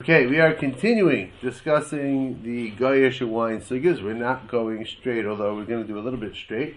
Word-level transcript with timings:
Okay, 0.00 0.26
we 0.26 0.38
are 0.38 0.54
continuing 0.54 1.32
discussing 1.42 2.40
the 2.44 2.70
Goyish 2.70 3.20
wine 3.26 3.60
sugas. 3.60 4.00
We're 4.00 4.14
not 4.14 4.46
going 4.46 4.86
straight, 4.86 5.26
although 5.26 5.56
we're 5.56 5.64
going 5.64 5.84
to 5.84 5.88
do 5.92 5.98
a 5.98 6.00
little 6.00 6.20
bit 6.20 6.36
straight, 6.36 6.76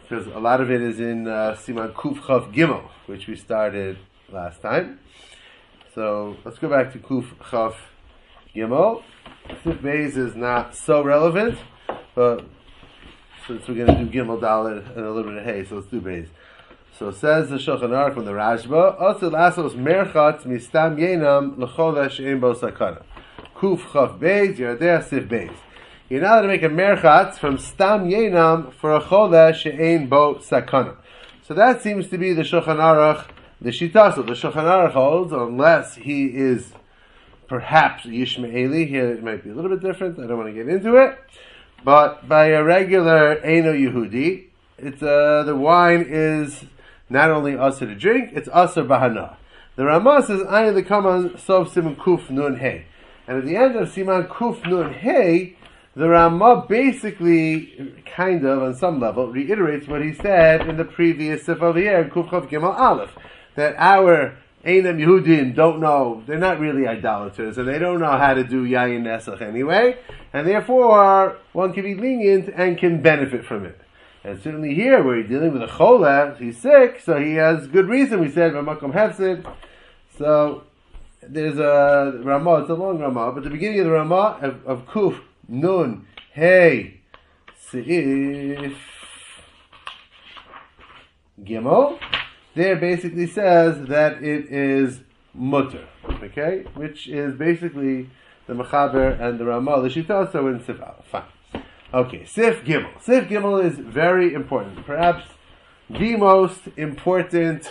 because 0.00 0.26
a 0.28 0.38
lot 0.38 0.62
of 0.62 0.70
it 0.70 0.80
is 0.80 0.98
in 0.98 1.28
uh, 1.28 1.58
Siman 1.60 1.92
Kuf 1.92 2.20
Chav 2.20 2.54
Gimel, 2.54 2.88
which 3.04 3.26
we 3.26 3.36
started 3.36 3.98
last 4.32 4.62
time. 4.62 4.98
So 5.94 6.38
let's 6.46 6.56
go 6.58 6.70
back 6.70 6.90
to 6.94 6.98
Kuf 6.98 7.36
Chav 7.36 7.74
Gimel. 8.56 9.02
Sif 9.62 9.76
Beis 9.82 10.16
is 10.16 10.34
not 10.34 10.74
so 10.74 11.02
relevant, 11.02 11.58
but 12.14 12.46
since 13.46 13.68
we're 13.68 13.74
going 13.74 13.94
to 13.94 14.04
do 14.06 14.10
Gimel 14.10 14.40
Dalit 14.40 14.88
and 14.96 15.04
a 15.04 15.12
little 15.12 15.30
bit 15.30 15.42
of 15.42 15.44
Hay, 15.44 15.66
so 15.66 15.74
let's 15.74 15.88
do 15.88 16.00
Beis. 16.00 16.28
So 16.96 17.10
says 17.10 17.50
the 17.50 17.56
Shulchan 17.56 17.90
Aruch 17.90 18.14
from 18.14 18.24
the 18.24 18.30
Rashba, 18.30 19.00
also 19.00 19.28
lasos 19.28 19.74
merchatz 19.74 20.44
mistam 20.44 20.96
yenam 20.96 21.56
lecholesh 21.56 22.24
ein 22.24 22.38
bo 22.38 22.54
sakana. 22.54 23.02
Kuf 23.56 23.80
chaf 23.92 24.12
beis, 24.20 24.56
yardea 24.58 25.02
sif 25.02 25.24
beis. 25.24 25.52
You're 26.08 26.20
not 26.20 26.42
to 26.42 26.46
make 26.46 26.62
a 26.62 26.68
merchatz 26.68 27.36
from 27.36 27.58
stam 27.58 28.08
yenam 28.08 28.72
for 28.74 28.94
a 28.94 29.00
cholesh 29.00 29.66
ein 29.66 30.06
bo 30.06 30.36
sakana. 30.36 30.94
So 31.42 31.54
that 31.54 31.82
seems 31.82 32.06
to 32.10 32.16
be 32.16 32.32
the 32.32 32.42
Shulchan 32.42 32.76
Aruch, 32.76 33.26
the 33.60 33.70
Shitaso. 33.70 34.24
The 34.24 34.34
Shulchan 34.34 34.62
Aruch 34.62 34.92
holds, 34.92 35.32
unless 35.32 35.96
he 35.96 36.26
is 36.26 36.74
perhaps 37.48 38.04
Yishmaeli, 38.04 38.86
here 38.86 39.10
it 39.10 39.24
might 39.24 39.42
be 39.42 39.50
a 39.50 39.54
little 39.54 39.70
bit 39.70 39.82
different, 39.82 40.20
I 40.20 40.28
don't 40.28 40.38
want 40.38 40.48
to 40.48 40.54
get 40.54 40.72
into 40.72 40.94
it, 40.94 41.18
but 41.82 42.28
by 42.28 42.46
a 42.46 42.62
regular 42.62 43.40
Eino 43.44 43.74
Yehudi, 43.74 44.44
it's, 44.78 45.02
uh, 45.02 45.42
the 45.44 45.56
wine 45.56 46.06
is 46.08 46.64
not 47.08 47.30
only 47.30 47.56
usher 47.56 47.86
to 47.86 47.94
drink, 47.94 48.30
it's 48.32 48.48
usher 48.52 48.84
bahana. 48.84 49.36
The 49.76 49.84
Ramah 49.84 50.24
says, 50.26 50.40
Ayin 50.42 50.74
the 50.74 50.82
Kaman 50.82 51.38
Sov 51.38 51.72
Siman 51.72 51.96
Kuf 51.96 52.30
Nun 52.30 52.56
Hey. 52.56 52.86
And 53.26 53.38
at 53.38 53.44
the 53.44 53.56
end 53.56 53.76
of 53.76 53.88
Siman 53.88 54.28
Kuf 54.28 54.64
Nun 54.66 54.94
Hey, 54.94 55.56
the 55.96 56.08
Ramah 56.08 56.66
basically, 56.68 58.02
kind 58.06 58.44
of, 58.44 58.62
on 58.62 58.74
some 58.74 59.00
level, 59.00 59.28
reiterates 59.28 59.86
what 59.86 60.02
he 60.02 60.14
said 60.14 60.68
in 60.68 60.76
the 60.76 60.84
previous 60.84 61.44
Sif 61.44 61.60
over 61.60 61.78
here 61.78 62.04
Kuf 62.04 62.28
Chav 62.28 62.48
Gimel 62.48 62.74
Aleph. 62.74 63.10
That 63.56 63.74
our 63.78 64.36
Einam 64.64 64.98
Yehudim 64.98 65.54
don't 65.54 65.78
know, 65.78 66.22
they're 66.26 66.38
not 66.38 66.58
really 66.58 66.86
idolaters, 66.86 67.58
and 67.58 67.68
they 67.68 67.78
don't 67.78 68.00
know 68.00 68.16
how 68.16 68.32
to 68.32 68.42
do 68.42 68.64
Yayin 68.64 69.02
Nesach 69.02 69.42
anyway, 69.42 69.98
and 70.32 70.46
therefore, 70.46 71.36
one 71.52 71.74
can 71.74 71.82
be 71.82 71.94
lenient 71.94 72.48
and 72.56 72.78
can 72.78 73.02
benefit 73.02 73.44
from 73.44 73.66
it. 73.66 73.78
And 74.24 74.42
certainly 74.42 74.74
here, 74.74 75.02
where 75.02 75.18
he's 75.18 75.28
dealing 75.28 75.52
with 75.52 75.62
a 75.62 75.66
chola, 75.66 76.34
he's 76.38 76.56
sick, 76.56 77.00
so 77.04 77.20
he 77.22 77.34
has 77.34 77.66
good 77.68 77.88
reason. 77.88 78.20
We 78.20 78.30
said 78.30 78.54
Ramakom 78.54 78.92
Hefsid. 78.94 79.44
So 80.16 80.62
there's 81.20 81.58
a 81.58 82.20
Ramah. 82.22 82.62
It's 82.62 82.70
a 82.70 82.74
long 82.74 82.98
Ramah, 82.98 83.32
but 83.32 83.44
the 83.44 83.50
beginning 83.50 83.80
of 83.80 83.86
the 83.86 83.92
Ramah 83.92 84.38
of, 84.40 84.66
of 84.66 84.86
Kuf 84.86 85.20
Nun 85.46 86.06
Hey 86.32 87.00
Seif 87.70 88.76
Gimel. 91.42 91.98
There 92.54 92.76
basically 92.76 93.26
says 93.26 93.88
that 93.88 94.22
it 94.22 94.46
is 94.50 95.00
mutter, 95.34 95.86
okay, 96.22 96.64
which 96.74 97.08
is 97.08 97.34
basically 97.34 98.08
the 98.46 98.54
Mechaber 98.54 99.20
and 99.20 99.38
the 99.38 99.44
Ramah. 99.44 99.82
The 99.82 99.88
Shita 99.88 100.26
also 100.26 100.46
in 100.46 100.60
Sifal. 100.60 101.04
Fine. 101.04 101.33
Okay, 101.94 102.24
Sif 102.24 102.64
Gimel. 102.64 102.90
Sif 103.00 103.28
Gimel 103.28 103.64
is 103.64 103.78
very 103.78 104.34
important. 104.34 104.84
Perhaps 104.84 105.26
the 105.88 106.16
most 106.16 106.62
important 106.76 107.70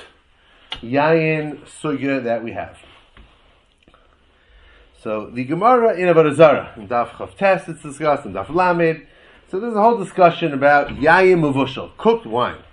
Yayin 0.82 1.60
Sugya 1.66 2.24
that 2.24 2.42
we 2.42 2.54
have. 2.54 2.80
So 4.98 5.30
the 5.30 5.44
Gemara 5.44 5.96
in 5.96 6.08
Avodah 6.08 6.34
Zarah, 6.34 6.74
in 6.78 6.88
Daf 6.88 7.10
Chav 7.10 7.68
it's 7.68 7.82
discussed, 7.82 8.26
in 8.26 8.32
Daf 8.32 8.48
Lamed. 8.48 9.06
So 9.52 9.60
there's 9.60 9.76
a 9.76 9.82
whole 9.82 9.98
discussion 9.98 10.54
about 10.54 10.88
Yayin 10.92 11.42
Mavushal, 11.42 11.92
cooked 11.98 12.26
wine. 12.26 12.64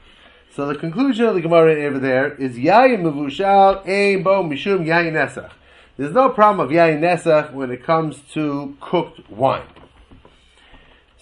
So 0.54 0.69
the 0.69 0.76
conclusion 0.76 1.25
of 1.26 1.34
the 1.34 1.41
Gemara 1.41 1.84
over 1.84 1.98
there 1.98 2.32
is 2.34 2.58
Yayin 2.58 3.02
Mavushal, 3.02 3.84
Ein 3.88 4.22
Bo 4.22 4.44
Mishum 4.44 4.86
Yayin 4.86 5.14
Nesach. 5.14 5.50
There's 5.96 6.14
no 6.14 6.28
problem 6.28 6.64
of 6.64 6.72
Yayin 6.72 7.00
Nesach 7.00 7.52
when 7.52 7.72
it 7.72 7.82
comes 7.82 8.20
to 8.34 8.76
cooked 8.80 9.28
wine. 9.28 9.66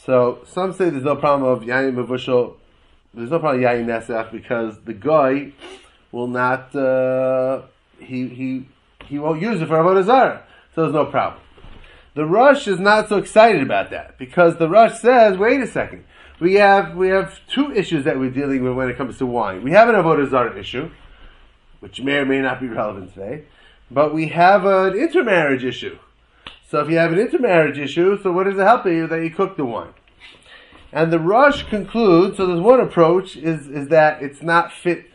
So 0.08 0.38
some 0.46 0.72
say 0.72 0.88
there's 0.88 1.04
no 1.04 1.16
problem 1.16 1.52
of 1.52 1.64
yayin 1.64 1.92
mavushal. 1.92 2.54
There's 3.12 3.30
no 3.30 3.40
problem 3.40 3.62
yayin 3.62 3.84
nesach 3.84 4.32
because 4.32 4.80
the 4.86 4.94
guy 4.94 5.52
will 6.12 6.28
not. 6.28 6.74
Uh, 6.74 7.60
he 7.98 8.26
he 8.28 8.66
he 9.04 9.18
won't 9.18 9.42
use 9.42 9.60
it 9.60 9.66
for 9.66 9.76
avodah 9.76 10.06
zarah, 10.06 10.44
so 10.74 10.80
there's 10.80 10.94
no 10.94 11.04
problem. 11.04 11.42
The 12.14 12.24
Rosh 12.24 12.66
is 12.66 12.78
not 12.78 13.10
so 13.10 13.18
excited 13.18 13.60
about 13.60 13.90
that 13.90 14.16
because 14.16 14.56
the 14.56 14.66
Rosh 14.66 14.94
says, 14.98 15.36
"Wait 15.36 15.60
a 15.60 15.66
second, 15.66 16.04
we 16.40 16.54
have 16.54 16.96
we 16.96 17.08
have 17.08 17.38
two 17.46 17.70
issues 17.74 18.06
that 18.06 18.18
we're 18.18 18.30
dealing 18.30 18.64
with 18.64 18.72
when 18.72 18.88
it 18.88 18.96
comes 18.96 19.18
to 19.18 19.26
wine. 19.26 19.62
We 19.62 19.72
have 19.72 19.90
an 19.90 19.94
avodah 19.94 20.30
zarah 20.30 20.58
issue, 20.58 20.90
which 21.80 22.00
may 22.00 22.16
or 22.16 22.24
may 22.24 22.40
not 22.40 22.62
be 22.62 22.68
relevant 22.68 23.12
today, 23.12 23.44
but 23.90 24.14
we 24.14 24.28
have 24.28 24.64
an 24.64 24.94
intermarriage 24.94 25.64
issue." 25.64 25.98
So 26.70 26.80
if 26.80 26.90
you 26.90 26.98
have 26.98 27.12
an 27.14 27.18
intermarriage 27.18 27.78
issue, 27.78 28.22
so 28.22 28.30
what 28.30 28.44
does 28.44 28.58
it 28.58 28.62
help 28.62 28.84
you 28.84 29.06
that 29.06 29.22
you 29.22 29.30
cook 29.30 29.56
the 29.56 29.64
wine? 29.64 29.94
And 30.92 31.10
the 31.10 31.18
Rosh 31.18 31.62
concludes, 31.62 32.36
so 32.36 32.46
there's 32.46 32.60
one 32.60 32.78
approach, 32.78 33.38
is, 33.38 33.68
is 33.68 33.88
that 33.88 34.22
it's 34.22 34.42
not 34.42 34.70
fit 34.70 35.06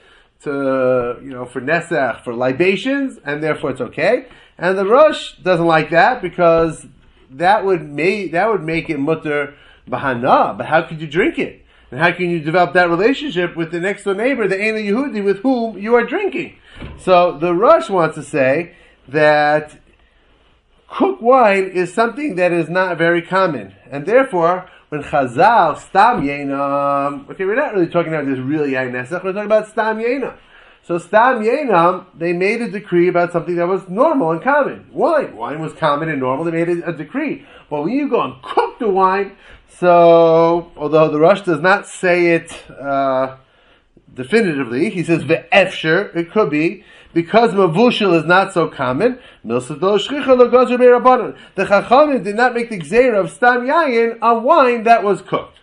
to, 0.41 1.19
you 1.21 1.29
know, 1.29 1.45
for 1.45 1.61
Nesach, 1.61 2.23
for 2.23 2.33
libations, 2.33 3.19
and 3.23 3.43
therefore 3.43 3.69
it's 3.69 3.81
okay. 3.81 4.25
And 4.57 4.79
the 4.79 4.85
Rosh 4.85 5.33
doesn't 5.43 5.67
like 5.67 5.91
that 5.91 6.23
because 6.23 6.87
that 7.29 7.63
would 7.63 7.87
make, 7.87 8.31
that 8.31 8.49
would 8.49 8.63
make 8.63 8.89
it 8.89 8.97
mutter 8.97 9.53
bahana, 9.87 10.57
but 10.57 10.65
how 10.65 10.81
could 10.81 11.01
you 11.01 11.07
drink 11.07 11.37
it? 11.37 11.63
And 11.91 11.99
how 11.99 12.11
can 12.13 12.31
you 12.31 12.39
develop 12.39 12.73
that 12.73 12.89
relationship 12.89 13.55
with 13.55 13.71
the 13.71 13.79
next 13.79 14.05
door 14.05 14.15
neighbor, 14.15 14.47
the 14.47 14.59
Aina 14.59 14.79
Yehudi, 14.79 15.23
with 15.23 15.41
whom 15.41 15.77
you 15.77 15.93
are 15.93 16.03
drinking? 16.03 16.57
So 16.97 17.37
the 17.37 17.53
Rosh 17.53 17.91
wants 17.91 18.15
to 18.15 18.23
say 18.23 18.73
that 19.07 19.79
cooked 20.93 21.23
wine 21.23 21.65
is 21.65 21.91
something 21.93 22.35
that 22.35 22.51
is 22.51 22.69
not 22.69 22.97
very 22.97 23.21
common, 23.21 23.73
and 23.89 24.05
therefore, 24.05 24.69
when 24.89 25.01
Chazal 25.01 25.79
stam 25.79 26.21
yenam, 26.21 27.27
okay, 27.31 27.45
we're 27.45 27.55
not 27.55 27.73
really 27.73 27.87
talking 27.87 28.13
about 28.13 28.27
this 28.27 28.37
really 28.37 28.71
yain 28.71 28.91
nesach. 28.91 29.23
We're 29.23 29.33
talking 29.33 29.47
about 29.47 29.67
stam 29.69 29.97
yenam. 29.97 30.37
So 30.83 30.99
stam 30.99 31.41
yenam, 31.41 32.05
they 32.15 32.31
made 32.33 32.61
a 32.61 32.69
decree 32.69 33.07
about 33.07 33.31
something 33.31 33.55
that 33.55 33.67
was 33.67 33.89
normal 33.89 34.31
and 34.31 34.43
common. 34.43 34.87
Wine, 34.91 35.35
wine 35.35 35.59
was 35.59 35.73
common 35.73 36.09
and 36.09 36.19
normal. 36.19 36.45
They 36.45 36.51
made 36.51 36.69
a, 36.69 36.89
a 36.89 36.93
decree. 36.93 37.43
But 37.71 37.83
when 37.83 37.93
you 37.93 38.07
go 38.07 38.21
and 38.21 38.39
cook 38.43 38.77
the 38.77 38.89
wine, 38.89 39.35
so 39.67 40.71
although 40.77 41.09
the 41.09 41.19
Rosh 41.19 41.41
does 41.41 41.59
not 41.59 41.87
say 41.87 42.35
it 42.35 42.69
uh, 42.69 43.37
definitively, 44.13 44.91
he 44.91 45.03
says 45.03 45.23
ve'efsher. 45.23 46.15
It 46.15 46.29
could 46.29 46.51
be 46.51 46.83
because 47.13 47.51
mavushal 47.51 48.17
is 48.19 48.25
not 48.25 48.53
so 48.53 48.67
common, 48.67 49.19
the 49.43 49.59
Chachamim 51.57 52.23
did 52.23 52.35
not 52.35 52.53
make 52.53 52.69
the 52.69 52.79
gzeira 52.79 53.19
of 53.19 53.31
stam 53.31 53.67
yayin 53.67 54.17
on 54.21 54.43
wine 54.43 54.83
that 54.83 55.03
was 55.03 55.21
cooked. 55.21 55.59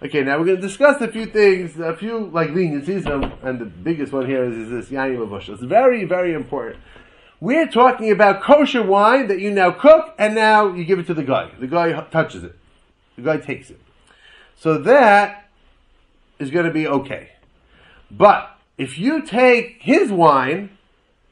Okay, 0.00 0.22
now 0.22 0.38
we're 0.38 0.44
going 0.44 0.56
to 0.60 0.62
discuss 0.62 1.00
a 1.00 1.08
few 1.08 1.26
things, 1.26 1.78
a 1.78 1.96
few 1.96 2.26
like 2.26 2.50
leniencies, 2.50 3.06
and 3.42 3.58
the 3.58 3.64
biggest 3.64 4.12
one 4.12 4.26
here 4.26 4.44
is, 4.44 4.56
is 4.56 4.70
this 4.70 4.90
yayin 4.90 5.18
mavushal. 5.18 5.54
It's 5.54 5.62
very, 5.62 6.04
very 6.04 6.34
important. 6.34 6.76
We're 7.40 7.68
talking 7.68 8.10
about 8.10 8.42
kosher 8.42 8.82
wine 8.82 9.28
that 9.28 9.38
you 9.38 9.50
now 9.52 9.70
cook, 9.70 10.14
and 10.18 10.34
now 10.34 10.74
you 10.74 10.84
give 10.84 10.98
it 10.98 11.06
to 11.06 11.14
the 11.14 11.22
guy. 11.22 11.50
The 11.58 11.68
guy 11.68 11.92
touches 12.10 12.42
it. 12.42 12.56
The 13.14 13.22
guy 13.22 13.36
takes 13.38 13.70
it. 13.70 13.80
So 14.56 14.78
that 14.78 15.48
is 16.40 16.50
going 16.50 16.66
to 16.66 16.72
be 16.72 16.88
okay. 16.88 17.30
But 18.10 18.57
if 18.78 18.96
you 18.98 19.22
take 19.22 19.78
his 19.80 20.10
wine, 20.10 20.70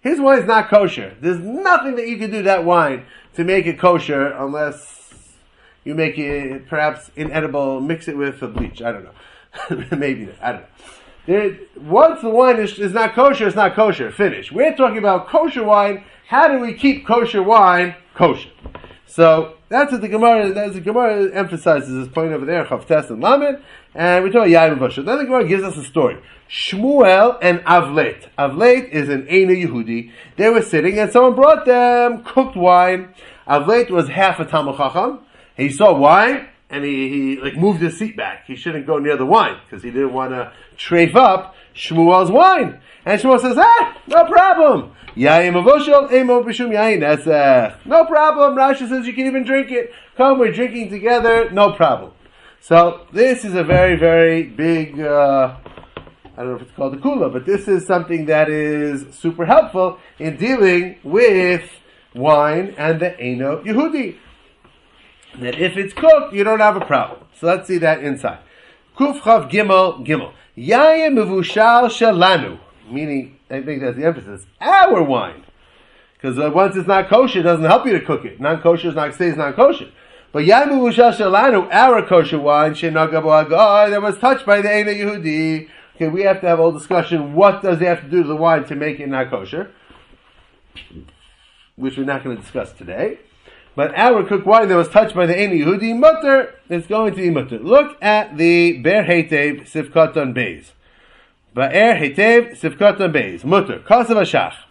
his 0.00 0.20
wine 0.20 0.40
is 0.40 0.46
not 0.46 0.68
kosher. 0.68 1.16
There's 1.20 1.38
nothing 1.38 1.96
that 1.96 2.08
you 2.08 2.18
can 2.18 2.30
do 2.30 2.42
that 2.42 2.64
wine 2.64 3.06
to 3.34 3.44
make 3.44 3.66
it 3.66 3.78
kosher 3.78 4.26
unless 4.26 5.36
you 5.84 5.94
make 5.94 6.18
it 6.18 6.68
perhaps 6.68 7.10
inedible, 7.14 7.80
mix 7.80 8.08
it 8.08 8.16
with 8.16 8.42
a 8.42 8.48
bleach. 8.48 8.82
I 8.82 8.92
don't 8.92 9.04
know. 9.04 9.86
Maybe, 9.96 10.28
I 10.42 10.52
don't 10.52 10.62
know. 10.62 11.56
Once 11.76 12.20
the 12.20 12.30
wine 12.30 12.58
is, 12.58 12.78
is 12.78 12.92
not 12.92 13.14
kosher, 13.14 13.46
it's 13.46 13.56
not 13.56 13.74
kosher. 13.74 14.10
Finish. 14.10 14.52
We're 14.52 14.76
talking 14.76 14.98
about 14.98 15.28
kosher 15.28 15.64
wine. 15.64 16.04
How 16.28 16.48
do 16.48 16.58
we 16.58 16.74
keep 16.74 17.06
kosher 17.06 17.42
wine 17.42 17.94
kosher? 18.14 18.50
So 19.06 19.54
that's 19.68 19.92
what 19.92 20.00
the 20.00 20.08
Gemara. 20.08 20.52
That's 20.52 20.74
the 20.74 20.80
Gemara 20.80 21.32
emphasizes 21.32 21.88
this 21.88 22.12
point 22.12 22.32
over 22.32 22.44
there, 22.44 22.64
Chavtes 22.64 23.08
and 23.10 23.22
Lamed, 23.22 23.62
and 23.94 24.24
we 24.24 24.30
talk 24.30 24.46
about 24.46 24.48
Yair 24.48 24.76
Vasha. 24.78 25.04
Then 25.04 25.18
the 25.18 25.24
Gemara 25.24 25.46
gives 25.46 25.62
us 25.62 25.76
a 25.76 25.84
story. 25.84 26.20
Shmuel 26.50 27.38
and 27.40 27.60
Avlet. 27.60 28.28
Avlet 28.38 28.90
is 28.90 29.08
an 29.08 29.26
Eina 29.26 29.64
Yehudi. 29.64 30.10
They 30.36 30.48
were 30.48 30.62
sitting, 30.62 30.98
and 30.98 31.10
someone 31.10 31.34
brought 31.34 31.64
them 31.64 32.24
cooked 32.24 32.56
wine. 32.56 33.14
Avlet 33.48 33.90
was 33.90 34.08
half 34.08 34.40
a 34.40 34.44
Talmud 34.44 34.76
Chacham. 34.76 35.20
He 35.56 35.70
saw 35.70 35.96
wine. 35.96 36.48
And 36.70 36.84
he, 36.84 37.08
he 37.08 37.40
like 37.40 37.56
moved 37.56 37.80
his 37.80 37.98
seat 37.98 38.16
back. 38.16 38.44
He 38.46 38.56
shouldn't 38.56 38.86
go 38.86 38.98
near 38.98 39.16
the 39.16 39.26
wine 39.26 39.58
because 39.64 39.82
he 39.82 39.90
didn't 39.90 40.12
want 40.12 40.32
to 40.32 40.52
trafe 40.76 41.14
up 41.14 41.54
Shmuel's 41.74 42.30
wine. 42.30 42.80
And 43.04 43.20
Shmuel 43.20 43.40
says, 43.40 43.56
ah, 43.58 43.96
no 44.06 44.24
problem. 44.24 44.92
No 45.16 45.34
problem. 48.04 48.56
Rashi 48.56 48.88
says 48.88 49.06
you 49.06 49.12
can 49.14 49.26
even 49.26 49.44
drink 49.44 49.70
it. 49.70 49.92
Come, 50.16 50.38
we're 50.38 50.52
drinking 50.52 50.90
together, 50.90 51.50
no 51.50 51.72
problem. 51.72 52.12
So 52.60 53.06
this 53.12 53.44
is 53.44 53.54
a 53.54 53.62
very, 53.62 53.96
very 53.96 54.42
big. 54.42 55.00
Uh, 55.00 55.56
I 56.36 56.42
don't 56.42 56.50
know 56.50 56.56
if 56.56 56.62
it's 56.62 56.72
called 56.72 56.94
a 56.94 56.98
kula, 56.98 57.32
but 57.32 57.46
this 57.46 57.66
is 57.68 57.86
something 57.86 58.26
that 58.26 58.50
is 58.50 59.14
super 59.14 59.46
helpful 59.46 59.98
in 60.18 60.36
dealing 60.36 60.98
with 61.02 61.62
wine 62.14 62.74
and 62.76 63.00
the 63.00 63.18
Eno 63.18 63.62
Yehudi. 63.62 64.16
That 65.40 65.58
if 65.58 65.76
it's 65.76 65.92
cooked, 65.92 66.32
you 66.32 66.44
don't 66.44 66.60
have 66.60 66.76
a 66.76 66.84
problem. 66.84 67.20
So 67.38 67.46
let's 67.46 67.68
see 67.68 67.78
that 67.78 68.02
inside. 68.02 68.38
Kuf 68.96 69.20
Chav 69.20 69.50
Gimel 69.50 70.06
Gimel. 70.06 70.32
Yayin 70.56 71.14
Mevushal 71.14 71.88
Shalanu. 71.88 72.58
Meaning, 72.90 73.38
I 73.50 73.62
think 73.62 73.82
that's 73.82 73.96
the 73.96 74.06
emphasis. 74.06 74.46
Our 74.60 75.02
wine. 75.02 75.44
Because 76.14 76.38
uh, 76.38 76.50
once 76.50 76.76
it's 76.76 76.88
not 76.88 77.08
kosher, 77.08 77.40
it 77.40 77.42
doesn't 77.42 77.64
help 77.64 77.84
you 77.84 77.92
to 77.92 78.00
cook 78.00 78.24
it. 78.24 78.40
Non 78.40 78.60
kosher 78.60 78.88
is 78.88 78.94
not 78.94 79.14
stays 79.14 79.36
non 79.36 79.52
kosher. 79.52 79.90
But 80.32 80.44
Yayin 80.44 80.68
Mevushal 80.68 81.14
Shalanu, 81.14 81.68
our 81.70 82.06
kosher 82.06 82.38
wine, 82.38 82.72
Shenagabu 82.72 83.50
that 83.90 84.00
was 84.00 84.18
touched 84.18 84.46
by 84.46 84.62
the 84.62 84.72
Eno 84.72 84.92
Yehudi 84.92 85.68
Okay, 85.96 86.08
we 86.08 86.22
have 86.22 86.42
to 86.42 86.46
have 86.46 86.58
a 86.58 86.62
whole 86.62 86.72
discussion. 86.72 87.34
What 87.34 87.62
does 87.62 87.78
he 87.78 87.86
have 87.86 88.02
to 88.02 88.08
do 88.08 88.22
to 88.22 88.28
the 88.28 88.36
wine 88.36 88.64
to 88.64 88.74
make 88.74 89.00
it 89.00 89.08
not 89.08 89.30
kosher? 89.30 89.72
Which 91.74 91.96
we're 91.96 92.04
not 92.04 92.22
going 92.22 92.36
to 92.36 92.42
discuss 92.42 92.72
today. 92.72 93.18
But 93.76 93.94
our 93.94 94.24
cooked 94.24 94.46
wine 94.46 94.68
that 94.68 94.76
was 94.76 94.88
touched 94.88 95.14
by 95.14 95.26
the 95.26 95.34
Eni 95.34 95.62
Yehudi 95.62 95.96
mutter 95.96 96.54
is 96.70 96.86
going 96.86 97.14
to 97.14 97.20
be 97.20 97.30
mutter. 97.30 97.58
Look 97.58 97.98
at 98.02 98.38
the 98.38 98.82
Ba'er 98.82 99.06
Hetev 99.06 99.70
Sivkaton 99.70 100.34
Beis. 100.34 100.70
Ba'er 101.54 102.00
Hetev 102.00 102.58
Sivkaton 102.58 103.12
Beis. 103.12 103.44
Mutter. 103.44 103.80
Kasav 103.80 104.16
Ashach. 104.16 104.65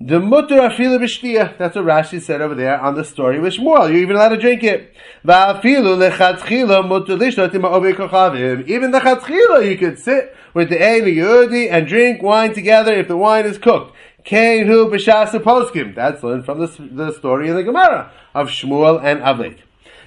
The 0.00 0.20
mutter 0.20 0.54
afilu 0.54 1.00
b'shtia. 1.00 1.58
That's 1.58 1.74
what 1.74 1.84
Rashi 1.84 2.22
said 2.22 2.40
over 2.40 2.54
there 2.54 2.80
on 2.80 2.94
the 2.94 3.04
story 3.04 3.40
with 3.40 3.54
Shmuel. 3.54 3.88
You're 3.88 4.02
even 4.02 4.14
allowed 4.14 4.28
to 4.28 4.36
drink 4.36 4.62
it. 4.62 4.94
Va'afilu 5.26 6.08
lechatchila 6.08 6.86
mutter 6.86 7.16
lishnot 7.16 7.52
im 7.52 7.62
kochavim. 7.62 8.64
Even 8.68 8.92
the 8.92 9.00
chatchila, 9.00 9.68
you 9.68 9.76
could 9.76 9.98
sit 9.98 10.36
with 10.54 10.68
the 10.68 10.80
Ein 10.80 11.02
Yehudi 11.02 11.68
and 11.68 11.88
drink 11.88 12.22
wine 12.22 12.54
together 12.54 12.92
if 12.92 13.08
the 13.08 13.16
wine 13.16 13.44
is 13.44 13.58
cooked. 13.58 13.92
Kain 14.22 14.68
hu 14.68 14.88
b'shasa 14.88 15.40
poskim. 15.40 15.96
That's 15.96 16.22
learned 16.22 16.44
from 16.44 16.60
the, 16.60 16.68
the 16.92 17.12
story 17.12 17.48
in 17.48 17.56
the 17.56 17.64
Gemara 17.64 18.12
of 18.34 18.50
Shmuel 18.50 19.02
and 19.02 19.20
Aved. 19.20 19.58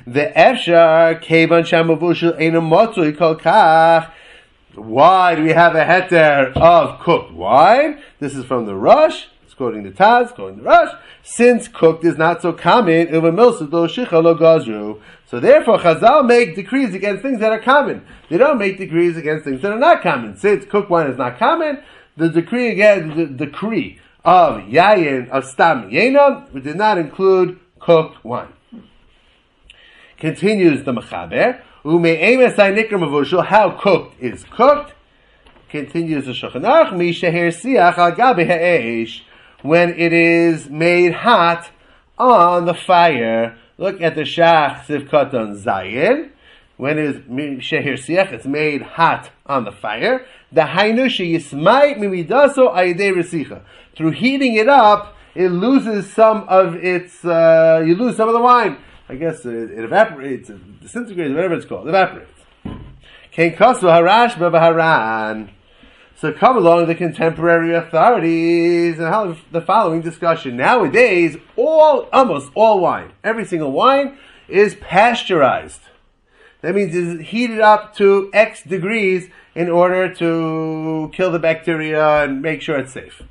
The 0.08 0.32
Efshar 0.34 1.22
kevan 1.22 1.64
shamavushul 1.64 2.40
einam 2.40 2.70
motzui 2.72 3.18
kol 3.18 3.36
kach. 3.36 4.10
Why 4.74 5.36
do 5.36 5.44
we 5.44 5.50
have 5.50 5.76
a 5.76 5.84
heter 5.84 6.54
of 6.56 7.02
cooked 7.02 7.34
wine? 7.34 8.02
This 8.22 8.38
is 8.38 8.46
from 8.46 8.66
the 8.66 8.76
Rosh 8.76 9.26
quoting 9.54 9.84
the 9.84 9.92
Taz, 9.92 10.34
quoting 10.34 10.58
the 10.58 10.64
Rosh, 10.64 10.94
since 11.24 11.68
cooked 11.68 12.04
is 12.04 12.18
not 12.18 12.42
so 12.42 12.54
common, 12.54 13.08
so 13.12 15.40
therefore 15.40 15.78
Chazal 15.78 16.26
make 16.26 16.56
decrees 16.56 16.94
against 16.94 17.22
things 17.22 17.40
that 17.40 17.52
are 17.52 17.60
common. 17.60 18.06
They 18.30 18.38
don't 18.38 18.58
make 18.58 18.78
decrees 18.78 19.18
against 19.18 19.46
things 19.46 19.62
that 19.62 19.72
are 19.72 19.80
not 19.80 20.02
common. 20.02 20.38
Since 20.38 20.66
cooked 20.66 20.90
wine 20.90 21.10
is 21.10 21.18
not 21.18 21.38
common, 21.38 21.84
the 22.18 22.30
decree 22.30 22.70
again, 22.70 23.16
the 23.16 23.46
decree 23.46 24.00
of 24.24 24.62
Yayin, 24.64 25.30
of 25.30 25.46
Stam 25.46 25.90
Yenom, 25.90 26.64
did 26.64 26.76
not 26.76 26.98
include 26.98 27.60
cooked 27.80 28.24
wine. 28.24 28.54
Continues 30.18 30.84
the 30.84 30.94
Mechaber, 30.94 31.62
how 31.84 33.72
cooked 33.72 34.22
is 34.22 34.44
cooked. 34.44 34.94
Continues 35.70 36.26
the 36.26 36.34
Shulchan 36.34 36.62
Aruch, 36.62 36.92
when 39.62 39.90
it 40.00 40.14
is 40.14 40.70
made 40.70 41.14
hot 41.14 41.70
on 42.18 42.66
the 42.66 42.74
fire. 42.74 43.58
Look 43.78 44.02
at 44.02 44.16
the 44.16 44.22
Shach 44.22 44.86
Sivkaton 44.86 45.62
Zayin. 45.64 46.32
When 46.78 46.98
it 46.98 47.06
is 47.06 47.16
Shehir 47.18 47.94
Siach, 47.94 48.32
it's 48.32 48.46
made 48.46 48.82
hot 48.82 49.30
on 49.46 49.66
the 49.66 49.72
fire. 49.72 50.26
The 50.52 50.62
Hainushi 50.62 51.36
Yismait 51.36 51.98
Mimidaso 51.98 52.74
Resicha. 52.74 53.62
Through 53.96 54.12
heating 54.12 54.56
it 54.56 54.68
up, 54.68 55.16
it 55.36 55.50
loses 55.50 56.12
some 56.12 56.46
of 56.48 56.76
its, 56.76 57.24
uh, 57.24 57.84
you 57.86 57.96
lose 57.96 58.18
some 58.18 58.28
of 58.28 58.34
the 58.34 58.42
wine. 58.42 58.78
I 59.08 59.16
guess 59.16 59.46
it, 59.46 59.72
it 59.72 59.84
evaporates, 59.84 60.50
it 60.50 60.82
disintegrates, 60.82 61.34
whatever 61.34 61.56
it's 61.56 61.66
called, 61.66 61.88
it 61.88 61.90
evaporates. 61.90 62.30
Ken 63.32 63.52
Kosu 63.52 63.84
Harash 63.84 64.34
Haran. 64.34 65.52
So 66.22 66.32
come 66.32 66.56
along 66.56 66.86
the 66.86 66.94
contemporary 66.94 67.74
authorities 67.74 69.00
and 69.00 69.08
have 69.08 69.40
the 69.52 69.60
following 69.60 70.02
discussion. 70.02 70.56
Nowadays, 70.56 71.36
all, 71.56 72.08
almost 72.14 72.52
all 72.54 72.80
wine, 72.80 73.14
every 73.24 73.44
single 73.44 73.72
wine 73.72 74.20
is 74.48 74.76
pasteurized. 74.76 75.82
That 76.62 76.76
means 76.76 76.96
it's 76.96 77.32
heated 77.32 77.60
up 77.60 77.96
to 77.96 78.30
X 78.34 78.62
degrees 78.62 79.30
in 79.56 79.68
order 79.68 80.14
to 80.14 81.10
kill 81.12 81.32
the 81.32 81.40
bacteria 81.40 82.24
and 82.24 82.40
make 82.40 82.62
sure 82.62 82.78
it's 82.78 82.94
safe. 82.94 83.24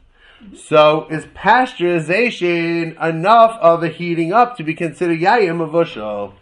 So 0.56 1.06
is 1.10 1.26
pasteurization 1.26 3.00
enough 3.00 3.56
of 3.60 3.84
a 3.84 3.88
heating 3.88 4.32
up 4.32 4.56
to 4.56 4.64
be 4.64 4.74
considered 4.74 5.20
yayin 5.20 5.58
mavushal? 5.58 6.32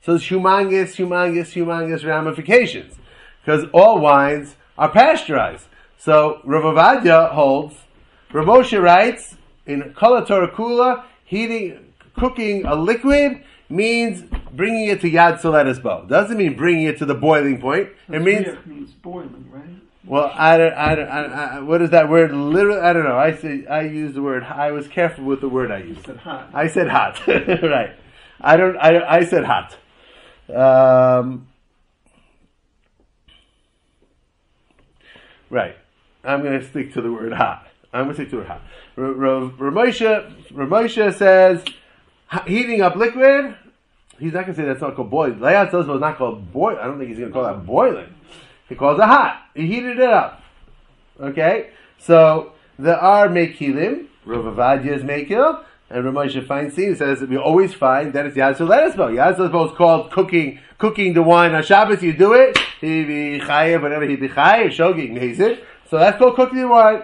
So 0.00 0.14
it's 0.14 0.24
humongous, 0.24 0.96
humongous, 0.96 1.52
humongous 1.52 2.02
ramifications. 2.02 2.94
Because 3.44 3.66
all 3.74 3.98
wines 3.98 4.56
are 4.80 4.90
pasteurized. 4.90 5.66
So 5.98 6.40
Rav 6.44 6.64
Ovadia 6.64 7.30
holds, 7.30 7.76
Rav 8.32 8.46
Moshe 8.46 8.82
writes, 8.82 9.36
in 9.66 9.94
Kala 9.94 10.26
Torah 10.26 10.50
Kula, 10.50 11.04
heating, 11.24 11.92
cooking 12.16 12.64
a 12.64 12.74
liquid 12.74 13.44
means 13.68 14.24
bringing 14.52 14.86
it 14.88 15.02
to 15.02 15.10
Yad 15.10 15.40
Soletis 15.40 15.80
Bo. 15.80 16.06
Doesn't 16.08 16.38
mean 16.38 16.56
bringing 16.56 16.86
it 16.86 16.98
to 16.98 17.04
the 17.04 17.14
boiling 17.14 17.60
point. 17.60 17.90
It 18.08 18.20
means, 18.20 18.46
means 18.66 18.90
boiling, 18.90 19.46
right? 19.52 19.64
Well, 20.04 20.32
I 20.34 20.56
don't, 20.56 20.72
I 20.72 20.94
don't, 20.94 21.08
I, 21.08 21.24
I, 21.24 21.60
what 21.60 21.82
is 21.82 21.90
that 21.90 22.08
word? 22.08 22.32
Literally, 22.32 22.80
I 22.80 22.92
don't 22.94 23.04
know. 23.04 23.18
I 23.18 23.36
say, 23.36 23.66
I 23.66 23.82
use 23.82 24.14
the 24.14 24.22
word. 24.22 24.42
I 24.42 24.72
was 24.72 24.88
careful 24.88 25.24
with 25.24 25.42
the 25.42 25.48
word 25.48 25.70
I 25.70 25.80
used. 25.80 26.06
Said 26.06 26.16
hot. 26.16 26.50
I 26.54 26.66
said 26.68 26.88
hot. 26.88 27.24
right. 27.28 27.94
I 28.40 28.56
don't. 28.56 28.76
I, 28.78 29.18
I 29.18 29.24
said 29.24 29.44
hot. 29.44 29.76
Um, 30.52 31.46
Right. 35.50 35.76
I'm 36.24 36.42
going 36.42 36.58
to 36.58 36.66
stick 36.66 36.94
to 36.94 37.02
the 37.02 37.12
word 37.12 37.32
hot. 37.32 37.66
I'm 37.92 38.04
going 38.04 38.16
to 38.16 38.22
stick 38.22 38.30
to 38.30 38.36
the 38.36 38.42
word 38.42 38.48
hot. 38.48 38.62
Ramosha, 40.56 41.14
says 41.14 41.64
heating 42.46 42.80
up 42.80 42.96
liquid. 42.96 43.56
He's 44.18 44.32
not 44.32 44.44
going 44.44 44.54
to 44.54 44.62
say 44.62 44.66
that's 44.66 44.80
not 44.80 44.96
called 44.96 45.10
boiling. 45.10 45.38
Layat 45.38 45.70
says 45.70 45.86
not 45.86 46.16
called 46.16 46.52
boil. 46.52 46.78
I 46.78 46.84
don't 46.84 46.98
think 46.98 47.08
he's 47.08 47.18
going 47.18 47.30
to 47.30 47.34
call 47.34 47.44
that 47.44 47.66
boiling. 47.66 48.14
He 48.68 48.74
calls 48.76 48.98
it 48.98 49.04
hot. 49.04 49.42
He 49.54 49.66
heated 49.66 49.98
it 49.98 50.08
up. 50.08 50.42
Okay? 51.18 51.70
So, 51.98 52.52
there 52.78 52.98
are 52.98 53.28
mekilim. 53.28 54.06
Rav 54.24 54.44
Ovadia 54.44 54.92
is 54.96 55.02
mekil. 55.02 55.64
And 55.88 56.04
Ramosha 56.04 56.46
Feinstein 56.46 56.96
says 56.96 57.20
we 57.22 57.36
always 57.36 57.74
find 57.74 58.12
that 58.12 58.24
it's 58.26 58.36
Yad 58.36 58.56
Soletisbo. 58.56 59.12
Yad 59.12 59.36
Soletisbo 59.36 59.72
is 59.72 59.76
called 59.76 60.12
cooking, 60.12 60.60
cooking 60.78 61.14
the 61.14 61.22
wine 61.22 61.52
on 61.54 61.64
Shabbos. 61.64 62.00
You 62.02 62.12
do 62.12 62.34
it. 62.34 62.56
He 62.80 63.04
be 63.04 63.40
chayev, 63.40 63.82
whatever 63.82 64.06
he 64.06 64.16
be 64.16 64.28
chayev, 64.28 64.68
shogig 64.68 65.40
it. 65.40 65.64
So 65.88 65.98
that's 65.98 66.18
called 66.18 66.36
cooking 66.36 66.68
wine. 66.68 67.02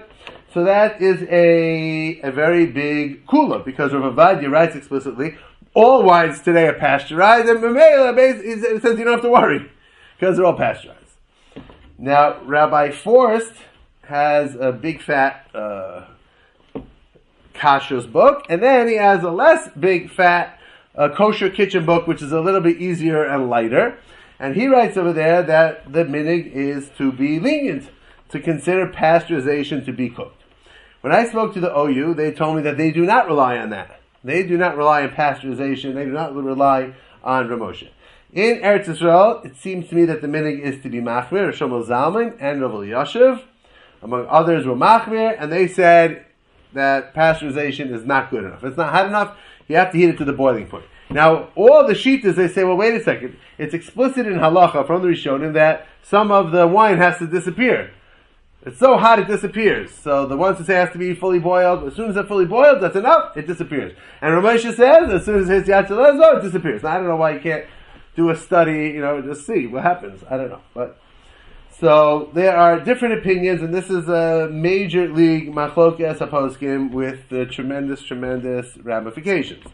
So 0.54 0.64
that 0.64 1.02
is 1.02 1.22
a, 1.24 2.20
a 2.22 2.30
very 2.30 2.66
big 2.66 3.26
kula 3.26 3.62
because 3.62 3.92
Rav 3.92 4.14
Ovadia 4.14 4.50
writes 4.50 4.74
explicitly, 4.74 5.36
all 5.74 6.02
wines 6.02 6.40
today 6.40 6.66
are 6.66 6.72
pasteurized 6.72 7.46
and 7.46 7.62
Mamela 7.62 8.16
says 8.80 8.98
you 8.98 9.04
don't 9.04 9.12
have 9.12 9.20
to 9.20 9.28
worry 9.28 9.70
because 10.18 10.36
they're 10.36 10.46
all 10.46 10.56
pasteurized. 10.56 11.02
Now, 11.98 12.42
Rabbi 12.42 12.92
Forst 12.92 13.52
has 14.04 14.54
a 14.54 14.72
big 14.72 15.02
fat, 15.02 15.50
uh, 15.54 16.06
book, 18.12 18.44
and 18.48 18.62
then 18.62 18.88
he 18.88 18.94
has 18.94 19.24
a 19.24 19.30
less 19.30 19.68
big 19.78 20.10
fat 20.10 20.58
uh, 20.94 21.08
kosher 21.14 21.50
kitchen 21.50 21.84
book, 21.84 22.06
which 22.06 22.22
is 22.22 22.32
a 22.32 22.40
little 22.40 22.60
bit 22.60 22.78
easier 22.78 23.24
and 23.24 23.50
lighter. 23.50 23.98
And 24.38 24.54
he 24.54 24.66
writes 24.66 24.96
over 24.96 25.12
there 25.12 25.42
that 25.42 25.92
the 25.92 26.04
minig 26.04 26.52
is 26.52 26.90
to 26.98 27.12
be 27.12 27.40
lenient, 27.40 27.88
to 28.28 28.40
consider 28.40 28.86
pasteurization 28.88 29.84
to 29.84 29.92
be 29.92 30.10
cooked. 30.10 30.42
When 31.00 31.12
I 31.12 31.26
spoke 31.26 31.54
to 31.54 31.60
the 31.60 31.76
OU, 31.76 32.14
they 32.14 32.32
told 32.32 32.56
me 32.56 32.62
that 32.62 32.76
they 32.76 32.90
do 32.90 33.06
not 33.06 33.26
rely 33.26 33.56
on 33.58 33.70
that. 33.70 34.00
They 34.24 34.42
do 34.42 34.58
not 34.58 34.76
rely 34.76 35.04
on 35.04 35.10
pasteurization. 35.10 35.94
They 35.94 36.04
do 36.04 36.10
not 36.10 36.34
rely 36.34 36.94
on 37.22 37.48
Ramosha. 37.48 37.90
In 38.32 38.58
Eretz 38.58 38.86
Yisrael, 38.86 39.44
it 39.46 39.56
seems 39.56 39.88
to 39.88 39.94
me 39.94 40.04
that 40.04 40.20
the 40.20 40.26
minig 40.26 40.60
is 40.60 40.82
to 40.82 40.90
be 40.90 41.00
machmir, 41.00 41.52
Shlomo 41.52 41.86
Zalman 41.86 42.36
and 42.40 42.60
Rav 42.60 42.72
Elyashiv, 42.72 43.42
among 44.02 44.26
others, 44.26 44.66
were 44.66 44.74
machmir, 44.74 45.36
and 45.38 45.50
they 45.50 45.68
said 45.68 46.24
that 46.72 47.14
pasteurization 47.14 47.92
is 47.92 48.04
not 48.04 48.30
good 48.30 48.44
enough. 48.44 48.64
It's 48.64 48.76
not 48.76 48.92
hot 48.92 49.06
enough. 49.06 49.36
You 49.68 49.76
have 49.76 49.92
to 49.92 49.98
heat 49.98 50.10
it 50.10 50.18
to 50.18 50.24
the 50.24 50.32
boiling 50.32 50.66
point. 50.66 50.84
Now, 51.08 51.50
all 51.54 51.86
the 51.86 51.94
sheetas, 51.94 52.34
they 52.34 52.48
say, 52.48 52.64
well, 52.64 52.76
wait 52.76 52.94
a 52.94 53.02
second. 53.02 53.36
It's 53.58 53.74
explicit 53.74 54.26
in 54.26 54.34
halacha 54.34 54.86
from 54.86 55.02
the 55.02 55.08
Rishonim 55.08 55.54
that 55.54 55.86
some 56.02 56.30
of 56.30 56.52
the 56.52 56.66
wine 56.66 56.98
has 56.98 57.18
to 57.18 57.26
disappear. 57.26 57.92
It's 58.64 58.80
so 58.80 58.98
hot 58.98 59.20
it 59.20 59.28
disappears. 59.28 59.94
So 59.94 60.26
the 60.26 60.36
ones 60.36 60.58
that 60.58 60.66
say 60.66 60.74
it 60.74 60.86
has 60.86 60.92
to 60.92 60.98
be 60.98 61.14
fully 61.14 61.38
boiled, 61.38 61.84
as 61.86 61.94
soon 61.94 62.10
as 62.10 62.16
it's 62.16 62.28
fully 62.28 62.46
boiled, 62.46 62.82
that's 62.82 62.96
enough, 62.96 63.36
it 63.36 63.46
disappears. 63.46 63.96
And 64.20 64.32
Ramesha 64.32 64.74
says, 64.74 65.12
as 65.12 65.24
soon 65.24 65.40
as 65.40 65.48
it 65.48 65.54
hits 65.54 65.68
Yatzelezo, 65.68 66.38
it 66.38 66.42
disappears. 66.42 66.82
Now, 66.82 66.90
I 66.90 66.96
don't 66.96 67.06
know 67.06 67.16
why 67.16 67.34
you 67.34 67.40
can't 67.40 67.64
do 68.16 68.30
a 68.30 68.36
study, 68.36 68.88
you 68.88 69.00
know, 69.00 69.22
just 69.22 69.46
see 69.46 69.68
what 69.68 69.84
happens. 69.84 70.24
I 70.28 70.36
don't 70.36 70.48
know. 70.48 70.62
But 70.74 71.00
so 71.78 72.30
there 72.34 72.56
are 72.56 72.80
different 72.80 73.18
opinions, 73.18 73.62
and 73.62 73.72
this 73.72 73.90
is 73.90 74.08
a 74.08 74.48
major 74.50 75.06
league 75.08 75.52
machlokes 75.52 76.18
haposkim 76.18 76.90
with 76.90 77.28
the 77.28 77.46
tremendous, 77.46 78.02
tremendous 78.02 78.76
ramifications. 78.78 79.64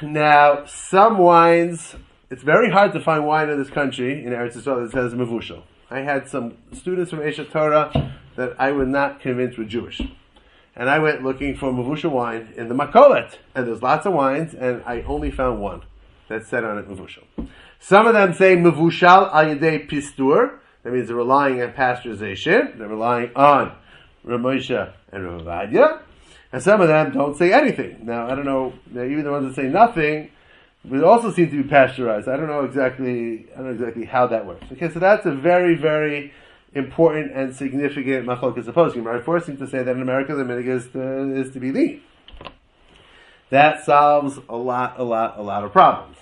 Now, 0.00 0.64
some 0.64 1.18
wines, 1.18 1.96
it's 2.30 2.42
very 2.42 2.70
hard 2.70 2.92
to 2.94 3.00
find 3.00 3.26
wine 3.26 3.50
in 3.50 3.58
this 3.58 3.70
country, 3.70 4.24
in 4.24 4.32
Eretz 4.32 4.56
Yisrael, 4.56 4.84
that 4.84 4.92
says 4.92 5.12
mevushal. 5.12 5.62
I 5.90 6.00
had 6.00 6.28
some 6.28 6.56
students 6.72 7.10
from 7.10 7.20
Aish 7.20 7.44
HaTorah 7.44 8.12
that 8.36 8.56
I 8.58 8.72
would 8.72 8.88
not 8.88 9.20
convince 9.20 9.58
were 9.58 9.64
Jewish. 9.64 10.00
And 10.74 10.88
I 10.88 10.98
went 10.98 11.22
looking 11.22 11.54
for 11.54 11.70
mevushal 11.70 12.10
wine 12.10 12.54
in 12.56 12.68
the 12.68 12.74
Makolet. 12.74 13.36
And 13.54 13.66
there's 13.66 13.82
lots 13.82 14.06
of 14.06 14.14
wines, 14.14 14.54
and 14.54 14.82
I 14.86 15.02
only 15.02 15.30
found 15.30 15.60
one 15.60 15.82
that 16.28 16.46
said 16.46 16.64
on 16.64 16.78
it 16.78 16.88
mevushal. 16.88 17.24
Some 17.78 18.06
of 18.06 18.14
them 18.14 18.32
say 18.32 18.56
mevushal 18.56 19.32
al 19.32 19.44
yedei 19.44 19.88
pistur. 19.88 20.58
That 20.82 20.92
means 20.92 21.08
they're 21.08 21.16
relying 21.16 21.60
on 21.60 21.72
pasteurization. 21.72 22.78
They're 22.78 22.88
relying 22.88 23.30
on 23.36 23.76
Ramosha 24.26 24.94
and 25.12 25.22
Ravadia. 25.22 26.00
And 26.52 26.62
some 26.62 26.80
of 26.80 26.88
them 26.88 27.12
don't 27.12 27.36
say 27.36 27.52
anything. 27.52 28.04
Now, 28.04 28.26
I 28.30 28.34
don't 28.34 28.44
know, 28.44 28.74
even 28.90 29.24
the 29.24 29.30
ones 29.30 29.46
that 29.46 29.60
say 29.60 29.68
nothing, 29.68 30.30
but 30.84 31.02
also 31.02 31.32
seem 31.32 31.50
to 31.50 31.62
be 31.62 31.68
pasteurized. 31.68 32.28
I 32.28 32.36
don't 32.36 32.48
know 32.48 32.64
exactly, 32.64 33.46
I 33.52 33.56
don't 33.56 33.66
know 33.66 33.72
exactly 33.72 34.04
how 34.04 34.26
that 34.26 34.46
works. 34.46 34.66
Okay, 34.72 34.92
so 34.92 34.98
that's 34.98 35.24
a 35.24 35.32
very, 35.32 35.76
very 35.76 36.32
important 36.74 37.32
and 37.32 37.54
significant 37.54 38.26
machlokas 38.26 38.64
haposkim. 38.64 39.04
Right? 39.04 39.44
seems 39.44 39.60
to 39.60 39.66
say 39.66 39.82
that 39.82 39.94
in 39.94 40.02
America 40.02 40.34
the 40.34 40.44
minig 40.44 40.66
is 40.66 40.88
to, 40.88 41.34
is 41.34 41.52
to 41.52 41.60
be 41.60 41.72
lean. 41.72 42.02
That 43.50 43.84
solves 43.84 44.38
a 44.48 44.56
lot, 44.56 44.98
a 44.98 45.04
lot, 45.04 45.38
a 45.38 45.42
lot 45.42 45.64
of 45.64 45.72
problems. 45.72 46.16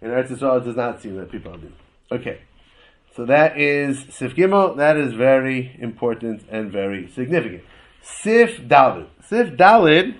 In 0.00 0.10
Eretz 0.10 0.28
Yisrael, 0.28 0.60
it 0.60 0.64
does 0.64 0.76
not 0.76 1.00
seem 1.00 1.16
that 1.16 1.30
people 1.30 1.54
are 1.54 1.58
doing. 1.58 1.74
Okay. 2.12 2.40
So 3.16 3.24
that 3.24 3.58
is 3.58 4.06
Sif 4.10 4.36
Gimel. 4.36 4.76
That 4.76 4.96
is 4.96 5.12
very 5.14 5.76
important 5.80 6.44
and 6.50 6.70
very 6.70 7.08
significant. 7.10 7.64
Sif 8.02 8.60
Dalid. 8.62 9.06
Sif 9.26 9.48
Dalid 9.50 10.16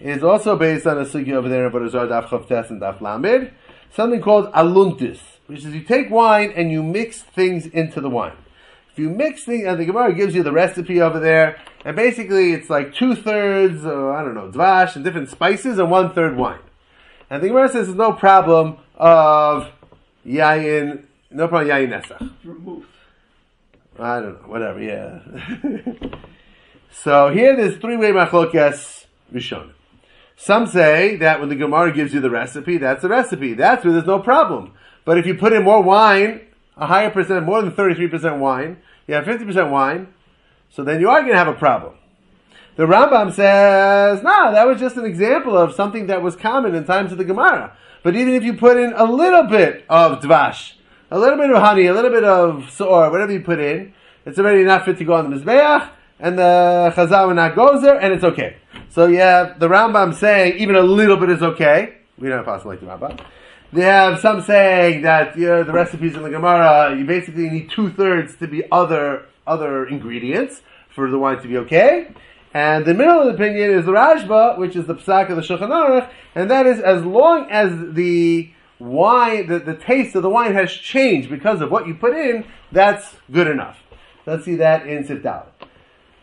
is 0.00 0.22
also 0.22 0.56
based 0.56 0.86
on 0.86 0.98
a 0.98 1.04
sugi 1.04 1.32
over 1.32 1.48
there 1.48 1.66
in 1.66 1.72
Barazar 1.72 2.08
Daf 2.08 2.28
Chavtes 2.28 2.70
and 2.70 2.80
Daf 2.80 3.00
Lamed, 3.00 3.52
something 3.90 4.20
called 4.20 4.52
aluntis, 4.52 5.18
which 5.46 5.64
is 5.64 5.74
you 5.74 5.82
take 5.82 6.10
wine 6.10 6.52
and 6.54 6.70
you 6.70 6.82
mix 6.82 7.22
things 7.22 7.66
into 7.66 8.00
the 8.00 8.10
wine. 8.10 8.36
If 8.92 8.98
you 9.00 9.10
mix 9.10 9.44
things, 9.44 9.66
and 9.66 9.80
the 9.80 9.86
Gemara 9.86 10.14
gives 10.14 10.36
you 10.36 10.44
the 10.44 10.52
recipe 10.52 11.00
over 11.00 11.18
there, 11.18 11.58
and 11.84 11.96
basically 11.96 12.52
it's 12.52 12.70
like 12.70 12.94
two 12.94 13.16
thirds, 13.16 13.84
uh, 13.84 14.10
I 14.10 14.22
don't 14.22 14.34
know, 14.34 14.52
dvash 14.52 14.94
and 14.94 15.04
different 15.04 15.30
spices, 15.30 15.80
and 15.80 15.90
one 15.90 16.14
third 16.14 16.36
wine. 16.36 16.60
And 17.28 17.42
the 17.42 17.48
Gemara 17.48 17.68
says 17.70 17.86
there's 17.86 17.98
no 17.98 18.12
problem 18.12 18.76
of 18.94 19.68
yayin, 20.24 21.04
no 21.30 21.48
problem 21.48 21.70
yayin 21.70 22.02
nesach. 22.02 22.84
I 23.98 24.20
don't 24.20 24.42
know, 24.42 24.48
whatever, 24.48 24.82
yeah. 24.82 25.20
so 26.90 27.30
here 27.30 27.56
there's 27.56 27.76
three-way 27.76 28.10
machlokas 28.10 29.04
rishon. 29.32 29.72
Some 30.36 30.66
say 30.66 31.16
that 31.16 31.38
when 31.38 31.48
the 31.48 31.54
Gemara 31.54 31.92
gives 31.92 32.12
you 32.12 32.20
the 32.20 32.30
recipe, 32.30 32.76
that's 32.76 33.02
the 33.02 33.08
recipe. 33.08 33.54
That's 33.54 33.84
where 33.84 33.92
there's 33.92 34.06
no 34.06 34.18
problem. 34.18 34.72
But 35.04 35.18
if 35.18 35.26
you 35.26 35.34
put 35.34 35.52
in 35.52 35.62
more 35.62 35.82
wine, 35.82 36.40
a 36.76 36.86
higher 36.86 37.10
percent, 37.10 37.46
more 37.46 37.62
than 37.62 37.70
33% 37.70 38.38
wine, 38.38 38.78
you 39.06 39.14
have 39.14 39.24
50% 39.24 39.70
wine, 39.70 40.08
so 40.70 40.82
then 40.82 41.00
you 41.00 41.08
are 41.08 41.20
going 41.20 41.32
to 41.32 41.38
have 41.38 41.48
a 41.48 41.54
problem. 41.54 41.94
The 42.76 42.86
Rambam 42.86 43.32
says, 43.32 44.22
no, 44.24 44.50
that 44.50 44.66
was 44.66 44.80
just 44.80 44.96
an 44.96 45.04
example 45.04 45.56
of 45.56 45.74
something 45.74 46.08
that 46.08 46.22
was 46.22 46.34
common 46.34 46.74
in 46.74 46.84
times 46.84 47.12
of 47.12 47.18
the 47.18 47.24
Gemara. 47.24 47.76
But 48.02 48.16
even 48.16 48.34
if 48.34 48.42
you 48.42 48.54
put 48.54 48.76
in 48.76 48.92
a 48.94 49.04
little 49.04 49.44
bit 49.44 49.84
of 49.88 50.20
dvash, 50.20 50.72
a 51.10 51.18
little 51.18 51.38
bit 51.38 51.50
of 51.50 51.62
honey, 51.62 51.86
a 51.86 51.94
little 51.94 52.10
bit 52.10 52.24
of 52.24 52.70
soor, 52.70 53.10
whatever 53.10 53.32
you 53.32 53.40
put 53.40 53.60
in, 53.60 53.92
it's 54.26 54.38
already 54.38 54.64
not 54.64 54.84
fit 54.84 54.98
to 54.98 55.04
go 55.04 55.14
on 55.14 55.30
the 55.30 55.36
Mizbeach, 55.36 55.90
and 56.18 56.38
the 56.38 56.92
Chazal 56.96 57.28
will 57.28 57.34
not 57.34 57.54
goes 57.54 57.82
there, 57.82 58.00
and 58.00 58.12
it's 58.12 58.24
okay. 58.24 58.56
So 58.88 59.12
have 59.12 59.58
the 59.58 59.68
Rambam 59.68 60.14
saying 60.14 60.58
even 60.58 60.76
a 60.76 60.82
little 60.82 61.16
bit 61.16 61.30
is 61.30 61.42
okay. 61.42 61.96
We 62.18 62.28
don't 62.28 62.38
have 62.38 62.46
possible 62.46 62.70
like 62.70 62.80
the 62.80 62.86
Rambam. 62.86 63.20
They 63.72 63.82
have 63.82 64.20
some 64.20 64.40
saying 64.40 65.02
that 65.02 65.36
you 65.36 65.46
know, 65.46 65.64
the 65.64 65.72
recipes 65.72 66.14
in 66.14 66.22
the 66.22 66.30
Gemara, 66.30 66.96
you 66.96 67.04
basically 67.04 67.50
need 67.50 67.70
two 67.70 67.90
thirds 67.90 68.36
to 68.36 68.46
be 68.46 68.62
other 68.70 69.26
other 69.46 69.86
ingredients 69.86 70.62
for 70.94 71.10
the 71.10 71.18
wine 71.18 71.42
to 71.42 71.48
be 71.48 71.58
okay. 71.58 72.12
And 72.54 72.86
the 72.86 72.94
middle 72.94 73.20
of 73.20 73.26
the 73.26 73.34
opinion 73.34 73.72
is 73.72 73.84
the 73.84 73.92
Rashba, 73.92 74.58
which 74.58 74.76
is 74.76 74.86
the 74.86 74.94
Psak 74.94 75.28
of 75.28 75.36
the 75.36 75.42
Shulchan 75.42 75.70
Aruch, 75.70 76.08
and 76.36 76.48
that 76.52 76.66
is 76.66 76.78
as 76.78 77.04
long 77.04 77.50
as 77.50 77.72
the 77.94 78.53
wine, 78.84 79.46
the, 79.46 79.58
the 79.58 79.74
taste 79.74 80.14
of 80.14 80.22
the 80.22 80.30
wine 80.30 80.52
has 80.52 80.72
changed 80.72 81.30
because 81.30 81.60
of 81.60 81.70
what 81.70 81.86
you 81.86 81.94
put 81.94 82.14
in, 82.14 82.44
that's 82.70 83.16
good 83.30 83.46
enough. 83.46 83.78
Let's 84.26 84.44
see 84.44 84.56
that 84.56 84.86
in 84.86 85.04
Sifdal. 85.04 85.46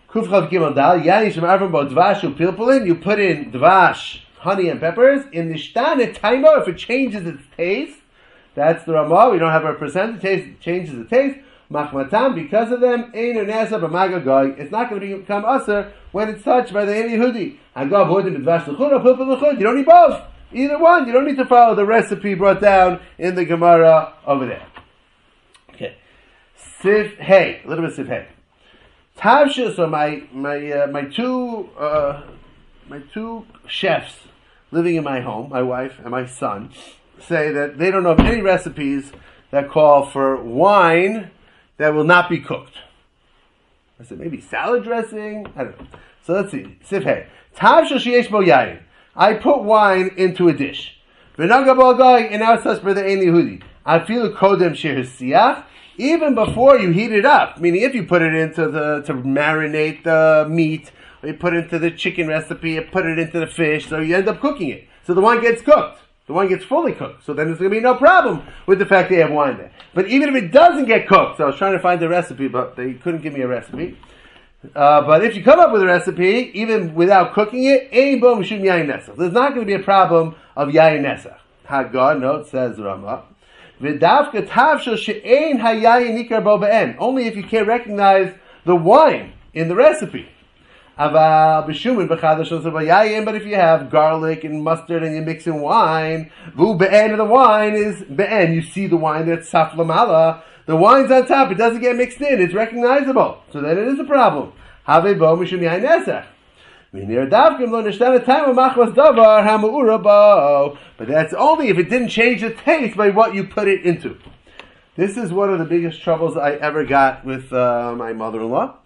Kufchav 0.09 0.49
Gimel 0.49 0.75
Dal, 0.75 0.99
Yani 0.99 1.31
Shem 1.31 1.43
Avram 1.43 1.71
Bo 1.71 1.87
Dvash 1.87 2.21
Upilpulin, 2.21 2.85
you 2.85 2.95
put 2.95 3.19
in 3.19 3.51
Dvash, 3.51 4.21
honey 4.39 4.69
and 4.69 4.79
peppers, 4.79 5.25
in 5.31 5.49
the 5.49 5.55
Nishtane 5.55 6.15
Taimo, 6.15 6.61
if 6.61 6.67
it 6.67 6.77
changes 6.77 7.25
its 7.25 7.43
taste, 7.55 7.99
that's 8.53 8.83
the 8.83 8.93
Ramah, 8.93 9.29
we 9.31 9.39
don't 9.39 9.51
have 9.51 9.65
a 9.65 9.73
percent, 9.73 10.17
it 10.17 10.21
taste, 10.21 10.61
changes 10.61 10.95
the 10.95 11.05
taste, 11.05 11.39
Machmatam, 11.71 12.35
because 12.35 12.71
of 12.71 12.81
them, 12.81 13.11
Ein 13.15 13.35
Nasa 13.45 13.79
B'Magagoy, 13.79 14.59
it's 14.59 14.71
not 14.71 14.89
going 14.89 15.01
to 15.01 15.17
become 15.19 15.45
Aser 15.45 15.93
when 16.11 16.27
it's 16.27 16.43
touched 16.43 16.73
by 16.73 16.83
the 16.83 16.91
Yehudi. 16.91 17.57
Agav 17.75 18.07
Hodim 18.07 18.35
Dvash 18.43 18.67
L'chud, 18.67 18.91
or 18.91 18.99
Pilpul 18.99 19.37
L'chud, 19.37 19.57
you 19.57 19.63
don't 19.63 19.77
need 19.77 19.85
both. 19.85 20.21
Either 20.53 20.77
one, 20.77 21.07
you 21.07 21.13
don't 21.13 21.25
need 21.25 21.37
to 21.37 21.45
follow 21.45 21.75
the 21.75 21.85
recipe 21.85 22.33
brought 22.33 22.59
down 22.59 22.99
in 23.17 23.35
the 23.35 23.45
Gemara 23.45 24.13
over 24.25 24.45
there. 24.45 24.65
Okay. 25.69 25.95
Sif 26.81 27.17
Hey, 27.17 27.61
a 27.63 27.67
little 27.67 27.85
bit 27.85 27.95
Sif 27.95 28.07
Hey. 28.07 28.27
Tavsha, 29.17 29.75
so 29.75 29.87
my 29.87 30.23
my 30.31 30.71
uh, 30.71 30.87
my 30.87 31.03
two 31.03 31.69
uh, 31.77 32.23
my 32.87 32.99
two 33.13 33.45
chefs 33.67 34.15
living 34.71 34.95
in 34.95 35.03
my 35.03 35.21
home, 35.21 35.49
my 35.49 35.61
wife 35.61 35.99
and 35.99 36.09
my 36.09 36.25
son, 36.25 36.71
say 37.19 37.51
that 37.51 37.77
they 37.77 37.91
don't 37.91 38.03
know 38.03 38.11
of 38.11 38.19
any 38.19 38.41
recipes 38.41 39.11
that 39.51 39.69
call 39.69 40.05
for 40.05 40.37
wine 40.37 41.29
that 41.77 41.93
will 41.93 42.03
not 42.03 42.29
be 42.29 42.39
cooked. 42.39 42.77
I 43.99 44.03
said 44.03 44.19
maybe 44.19 44.41
salad 44.41 44.83
dressing. 44.83 45.47
I 45.55 45.65
don't 45.65 45.79
know. 45.79 45.87
So 46.23 46.33
let's 46.33 46.51
see. 46.51 46.77
Sifhei. 46.89 47.27
Tavsha 47.55 47.97
sheyesh 47.97 48.29
bo 48.31 48.39
yayin. 48.39 48.79
I 49.15 49.33
put 49.33 49.63
wine 49.63 50.11
into 50.17 50.47
a 50.47 50.53
dish. 50.53 50.97
I 51.37 51.47
feel 54.05 54.27
even 55.97 56.35
before 56.35 56.79
you 56.79 56.91
heat 56.91 57.11
it 57.11 57.25
up. 57.25 57.59
Meaning, 57.59 57.81
if 57.81 57.93
you 57.93 58.03
put 58.03 58.21
it 58.21 58.33
into 58.33 58.67
the 58.69 59.01
to 59.01 59.13
marinate 59.13 60.03
the 60.03 60.47
meat, 60.49 60.91
or 61.21 61.29
you 61.29 61.35
put 61.35 61.53
it 61.53 61.65
into 61.65 61.79
the 61.79 61.91
chicken 61.91 62.27
recipe, 62.27 62.71
you 62.71 62.81
put 62.81 63.05
it 63.05 63.19
into 63.19 63.39
the 63.39 63.47
fish, 63.47 63.87
so 63.87 63.99
you 63.99 64.15
end 64.15 64.27
up 64.27 64.39
cooking 64.39 64.69
it. 64.69 64.87
So 65.05 65.13
the 65.13 65.21
wine 65.21 65.41
gets 65.41 65.61
cooked. 65.61 65.99
The 66.27 66.33
wine 66.33 66.47
gets 66.47 66.63
fully 66.63 66.93
cooked. 66.93 67.25
So 67.25 67.33
then 67.33 67.47
there's 67.47 67.59
going 67.59 67.71
to 67.71 67.75
be 67.75 67.81
no 67.81 67.95
problem 67.95 68.47
with 68.65 68.79
the 68.79 68.85
fact 68.85 69.09
that 69.09 69.15
you 69.15 69.21
have 69.21 69.31
wine 69.31 69.57
there. 69.57 69.71
But 69.93 70.07
even 70.07 70.29
if 70.29 70.43
it 70.43 70.51
doesn't 70.51 70.85
get 70.85 71.07
cooked, 71.07 71.37
so 71.37 71.43
I 71.43 71.47
was 71.47 71.57
trying 71.57 71.73
to 71.73 71.79
find 71.79 72.01
the 72.01 72.07
recipe, 72.07 72.47
but 72.47 72.75
they 72.75 72.93
couldn't 72.93 73.21
give 73.21 73.33
me 73.33 73.41
a 73.41 73.47
recipe. 73.47 73.97
Uh, 74.75 75.01
but 75.01 75.23
if 75.23 75.35
you 75.35 75.43
come 75.43 75.59
up 75.59 75.71
with 75.71 75.81
a 75.81 75.87
recipe, 75.87 76.51
even 76.53 76.93
without 76.93 77.33
cooking 77.33 77.63
it, 77.63 77.89
there's 77.91 79.33
not 79.33 79.55
going 79.55 79.61
to 79.61 79.65
be 79.65 79.73
a 79.73 79.79
problem 79.79 80.35
of 80.55 80.69
yayin 80.69 81.01
nesach. 81.01 81.39
Hagar 81.67 82.13
note 82.19 82.47
says 82.47 82.77
Rama. 82.77 83.23
Only 83.81 83.97
if 87.25 87.35
you 87.35 87.43
can't 87.43 87.67
recognize 87.67 88.33
the 88.63 88.75
wine 88.75 89.33
in 89.55 89.67
the 89.67 89.75
recipe. 89.75 90.29
But 90.95 91.65
if 91.65 91.85
you 93.45 93.55
have 93.55 93.89
garlic 93.89 94.43
and 94.43 94.63
mustard 94.63 95.01
and 95.03 95.15
you 95.15 95.23
mix 95.23 95.47
in 95.47 95.61
wine, 95.61 96.29
the 96.55 97.25
wine 97.27 97.73
is 97.73 98.03
be'en. 98.03 98.53
You 98.53 98.61
see 98.61 98.85
the 98.85 98.97
wine 98.97 99.25
that's 99.25 99.49
saflamala. 99.49 100.43
The 100.71 100.77
wine's 100.77 101.11
on 101.11 101.27
top. 101.27 101.51
It 101.51 101.57
doesn't 101.57 101.81
get 101.81 101.97
mixed 101.97 102.21
in. 102.21 102.39
It's 102.39 102.53
recognizable. 102.53 103.43
So 103.51 103.59
then 103.59 103.77
it 103.77 103.87
is 103.89 103.99
a 103.99 104.05
problem. 104.05 104.53
But 104.87 105.01
that's 111.09 111.33
only 111.33 111.67
if 111.67 111.77
it 111.77 111.89
didn't 111.89 112.07
change 112.07 112.39
the 112.39 112.51
taste 112.53 112.95
by 112.95 113.09
what 113.09 113.35
you 113.35 113.43
put 113.43 113.67
it 113.67 113.85
into. 113.85 114.17
This 114.95 115.17
is 115.17 115.33
one 115.33 115.49
of 115.51 115.59
the 115.59 115.65
biggest 115.65 116.01
troubles 116.01 116.37
I 116.37 116.51
ever 116.53 116.85
got 116.85 117.25
with 117.25 117.51
uh, 117.51 117.93
my 117.97 118.13
mother-in-law. 118.13 118.77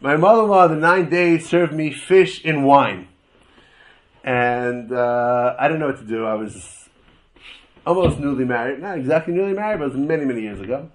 My 0.00 0.16
mother-in-law, 0.16 0.66
the 0.66 0.74
nine 0.74 1.08
days, 1.08 1.48
served 1.48 1.72
me 1.72 1.92
fish 1.92 2.44
and 2.44 2.64
wine. 2.64 3.06
and 4.24 4.90
uh, 4.90 5.54
I 5.56 5.68
didn't 5.68 5.78
know 5.78 5.86
what 5.86 5.98
to 5.98 6.04
do. 6.04 6.26
I 6.26 6.34
was 6.34 6.75
almost 7.86 8.18
newly 8.18 8.44
married, 8.44 8.80
not 8.80 8.98
exactly 8.98 9.32
newly 9.32 9.52
married, 9.52 9.78
but 9.78 9.86
it 9.86 9.94
was 9.94 9.96
many, 9.96 10.24
many 10.24 10.42
years 10.42 10.60
ago. 10.60 10.90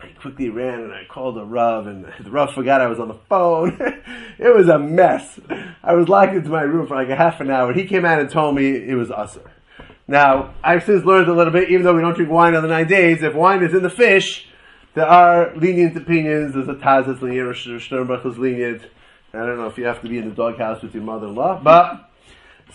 I 0.00 0.08
quickly 0.20 0.50
ran 0.50 0.80
and 0.80 0.92
I 0.92 1.04
called 1.08 1.36
the 1.36 1.44
Rav, 1.44 1.86
and 1.86 2.04
the 2.20 2.30
Rav 2.30 2.52
forgot 2.52 2.80
I 2.80 2.88
was 2.88 2.98
on 2.98 3.08
the 3.08 3.18
phone. 3.28 3.78
it 4.38 4.54
was 4.54 4.68
a 4.68 4.78
mess. 4.78 5.38
I 5.82 5.94
was 5.94 6.08
locked 6.08 6.34
into 6.34 6.50
my 6.50 6.62
room 6.62 6.86
for 6.86 6.96
like 6.96 7.08
a 7.08 7.16
half 7.16 7.40
an 7.40 7.50
hour. 7.50 7.72
He 7.72 7.86
came 7.86 8.04
out 8.04 8.20
and 8.20 8.28
told 8.28 8.56
me 8.56 8.76
it 8.76 8.94
was 8.94 9.10
usher. 9.10 9.50
Now, 10.06 10.54
I've 10.62 10.84
since 10.84 11.04
learned 11.04 11.28
a 11.28 11.32
little 11.32 11.52
bit, 11.52 11.70
even 11.70 11.84
though 11.84 11.94
we 11.94 12.02
don't 12.02 12.14
drink 12.14 12.30
wine 12.30 12.54
on 12.54 12.62
the 12.62 12.68
nine 12.68 12.86
days, 12.86 13.22
if 13.22 13.34
wine 13.34 13.62
is 13.62 13.72
in 13.72 13.82
the 13.82 13.88
fish, 13.88 14.48
there 14.92 15.06
are 15.06 15.56
lenient 15.56 15.96
opinions. 15.96 16.54
There's 16.54 16.68
a 16.68 16.74
Taz 16.74 17.06
that's 17.06 17.22
lenient, 17.22 17.48
or 17.48 17.54
Sternbach 17.54 18.26
is 18.26 18.36
lenient. 18.36 18.82
I 19.32 19.38
don't 19.38 19.56
know 19.56 19.66
if 19.66 19.78
you 19.78 19.86
have 19.86 20.02
to 20.02 20.08
be 20.08 20.18
in 20.18 20.28
the 20.28 20.34
doghouse 20.34 20.82
with 20.82 20.94
your 20.94 21.02
mother-in-law, 21.02 21.62
but 21.64 22.10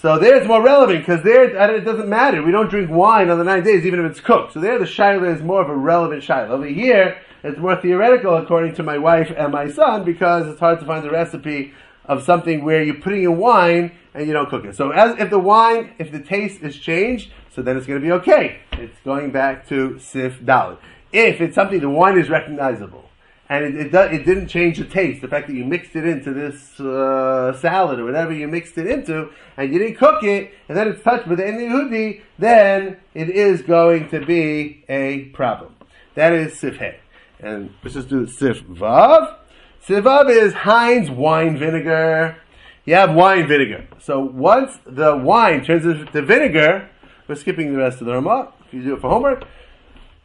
so 0.01 0.18
there 0.18 0.36
it's 0.38 0.48
more 0.48 0.62
relevant 0.62 1.00
because 1.00 1.24
there 1.24 1.44
it 1.46 1.86
doesn't 1.86 2.08
matter. 2.08 2.41
We 2.41 2.51
don't 2.51 2.70
drink 2.70 2.89
wine 2.89 3.29
on 3.29 3.38
the 3.38 3.44
nine 3.44 3.63
days, 3.63 3.86
even 3.86 4.00
if 4.03 4.12
it's 4.12 4.22
cooked. 4.22 4.53
So 4.53 4.60
there 4.60 4.79
the 4.79 4.86
shaila 4.86 5.36
is 5.36 5.41
more 5.41 5.62
of 5.62 5.70
a 5.70 5.75
relevant 5.75 6.24
shaila. 6.24 6.50
Over 6.50 6.68
here, 6.68 7.22
it's 7.44 7.58
more 7.58 7.75
theoretical 7.75 8.38
according 8.38 8.75
to 8.75 8.84
my 8.84 8.98
wife 8.98 9.32
and 9.36 9.51
my 9.51 9.70
son 9.70 10.03
because 10.03 10.48
it's 10.48 10.60
hard 10.60 10.79
to 10.79 10.86
find 10.86 11.03
the 11.03 11.10
recipe 11.10 11.74
of 12.06 12.24
something 12.24 12.63
where 12.63 12.82
you're 12.82 12.96
putting 12.96 13.24
in 13.24 13.38
wine 13.38 13.91
and 14.13 14.25
you 14.25 14.34
don't 14.34 14.50
cook 14.50 14.65
it. 14.65 14.75
So 14.75 14.91
as 14.91 15.20
if 15.20 15.29
the 15.29 15.39
wine, 15.39 15.94
if 16.00 16.12
the 16.12 16.20
taste 16.20 16.62
is 16.62 16.77
changed, 16.77 17.32
so 17.53 17.62
then 17.62 17.77
it's 17.77 17.86
going 17.86 18.00
to 18.00 18.06
be 18.06 18.12
okay. 18.13 18.60
It's 18.74 18.98
going 19.03 19.32
back 19.32 19.68
to 19.68 20.00
sif 20.00 20.39
dalit. 20.39 20.77
If 21.12 21.41
it's 21.41 21.56
something 21.56 21.79
the 21.79 21.89
wine 21.89 22.18
is 22.18 22.29
recognizable 22.29 23.10
and 23.50 23.65
it, 23.65 23.94
it, 23.94 24.13
it, 24.13 24.25
didn't 24.25 24.48
change 24.48 24.77
the 24.77 24.86
taste. 24.86 25.22
The 25.22 25.27
fact 25.27 25.48
that 25.48 25.56
you 25.56 25.65
mixed 25.65 25.96
it 25.96 26.06
into 26.06 26.34
this 26.34 26.79
uh, 26.79 27.58
salad 27.60 28.00
or 28.00 28.06
whatever 28.06 28.32
you 28.32 28.48
mixed 28.48 28.77
it 28.77 28.86
into, 28.86 29.29
and 29.58 29.74
you 29.74 29.79
didn't 29.79 29.96
cook 29.96 30.24
it, 30.24 30.53
and 30.68 30.77
then 30.77 30.88
it's 30.88 31.03
touched 31.03 31.27
with 31.27 31.39
any 31.39 31.63
Yehudi, 31.63 32.22
then 32.38 32.98
it 33.15 33.29
is 33.29 33.63
going 33.63 34.10
to 34.10 34.24
be 34.24 34.86
a 34.88 35.25
problem. 35.29 35.75
That 36.13 36.34
is 36.34 36.53
sifhe. 36.53 36.96
And 37.39 37.74
let's 37.84 37.96
just 37.96 38.10
do 38.10 38.27
sif 38.27 38.62
vav. 38.65 39.38
Sif 39.82 40.03
vav 40.03 40.29
is 40.29 40.53
Heinz 40.53 41.10
wine 41.10 41.58
vinegar. 41.58 42.38
You 42.86 42.96
have 42.96 43.15
wine 43.15 43.48
vinegar. 43.48 43.88
So 44.00 44.20
once 44.20 44.77
the 44.86 45.15
wine 45.15 45.63
turns 45.63 45.86
into 45.86 46.22
vinegar, 46.22 46.89
we're 47.27 47.36
skipping 47.36 47.72
the 47.72 47.79
rest 47.79 48.01
of 48.01 48.08
the 48.08 48.13
Ramah. 48.13 48.53
If 48.68 48.74
you 48.74 48.84
do 48.84 48.96
it 48.96 49.01
for 49.01 49.10
homework, 49.10 49.46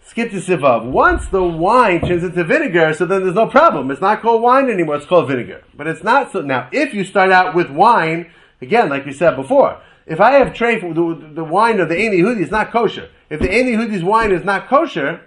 skip 0.07 0.31
to 0.31 0.37
sivav. 0.37 0.85
Once 0.85 1.27
the 1.29 1.43
wine 1.43 2.01
turns 2.01 2.23
into 2.23 2.45
vinegar, 2.45 2.95
so 2.95 3.07
then 3.07 3.23
there's 3.23 3.35
no 3.35 3.47
problem. 3.47 3.91
It's 3.91 4.01
not 4.01 4.23
called 4.23 4.43
wine 4.43 4.71
anymore, 4.71 4.97
it's 4.97 5.07
called 5.07 5.29
vinegar. 5.29 5.65
But 5.75 5.87
it's 5.87 6.03
not 6.03 6.33
so, 6.33 6.43
now 6.43 6.69
if 6.73 6.95
you 6.95 7.05
start 7.05 7.33
out 7.33 7.55
with 7.55 7.71
wine, 7.71 8.31
again, 8.61 8.89
like 8.89 9.07
we 9.07 9.13
said 9.13 9.37
before, 9.37 9.81
if 10.07 10.21
I 10.21 10.33
have 10.33 10.55
tray 10.55 10.79
for 10.79 10.93
the, 10.93 11.31
the 11.35 11.45
wine 11.45 11.81
of 11.81 11.89
the 11.89 11.97
Ein 11.97 12.13
Yehudi 12.13 12.41
is 12.41 12.51
not 12.51 12.71
kosher. 12.71 13.09
If 13.31 13.41
the 13.41 13.51
Ein 13.51 13.67
Yehudi's 13.67 14.05
wine 14.05 14.33
is 14.33 14.45
not 14.45 14.69
kosher, 14.69 15.23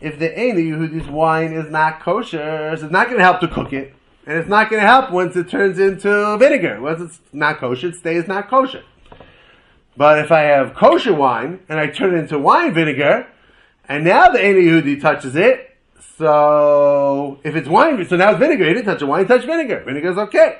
if 0.00 0.18
the 0.18 0.36
Ein 0.38 0.56
Yehudi's 0.56 1.08
wine 1.08 1.52
is 1.52 1.70
not 1.70 2.00
kosher, 2.00 2.74
so 2.76 2.84
it's 2.84 2.92
not 2.92 3.06
going 3.06 3.18
to 3.18 3.24
help 3.24 3.40
to 3.40 3.48
cook 3.48 3.72
it. 3.72 3.94
And 4.26 4.38
it's 4.38 4.48
not 4.48 4.70
going 4.70 4.80
to 4.80 4.86
help 4.86 5.10
once 5.10 5.36
it 5.36 5.48
turns 5.48 5.78
into 5.78 6.36
vinegar. 6.38 6.80
Once 6.80 7.00
it's 7.02 7.20
not 7.32 7.58
kosher, 7.58 7.88
it 7.88 7.96
stays 7.96 8.26
not 8.26 8.48
kosher. 8.48 8.84
But 9.96 10.18
if 10.18 10.32
I 10.32 10.42
have 10.42 10.74
kosher 10.74 11.14
wine 11.14 11.60
and 11.68 11.78
I 11.78 11.88
turn 11.88 12.14
it 12.14 12.18
into 12.18 12.38
wine 12.38 12.72
vinegar, 12.72 13.26
and 13.88 14.04
now 14.04 14.30
the 14.30 14.44
Ein 14.44 14.54
Yehudi 14.54 15.00
touches 15.00 15.36
it, 15.36 15.76
so 16.16 17.38
if 17.44 17.54
it's 17.54 17.68
wine, 17.68 18.04
so 18.06 18.16
now 18.16 18.30
it's 18.30 18.38
vinegar. 18.38 18.66
He 18.66 18.74
didn't 18.74 18.86
touch 18.86 19.02
a 19.02 19.06
wine, 19.06 19.24
he 19.24 19.28
touched 19.28 19.46
vinegar. 19.46 19.82
Vinegar 19.84 20.10
is 20.10 20.18
okay. 20.18 20.58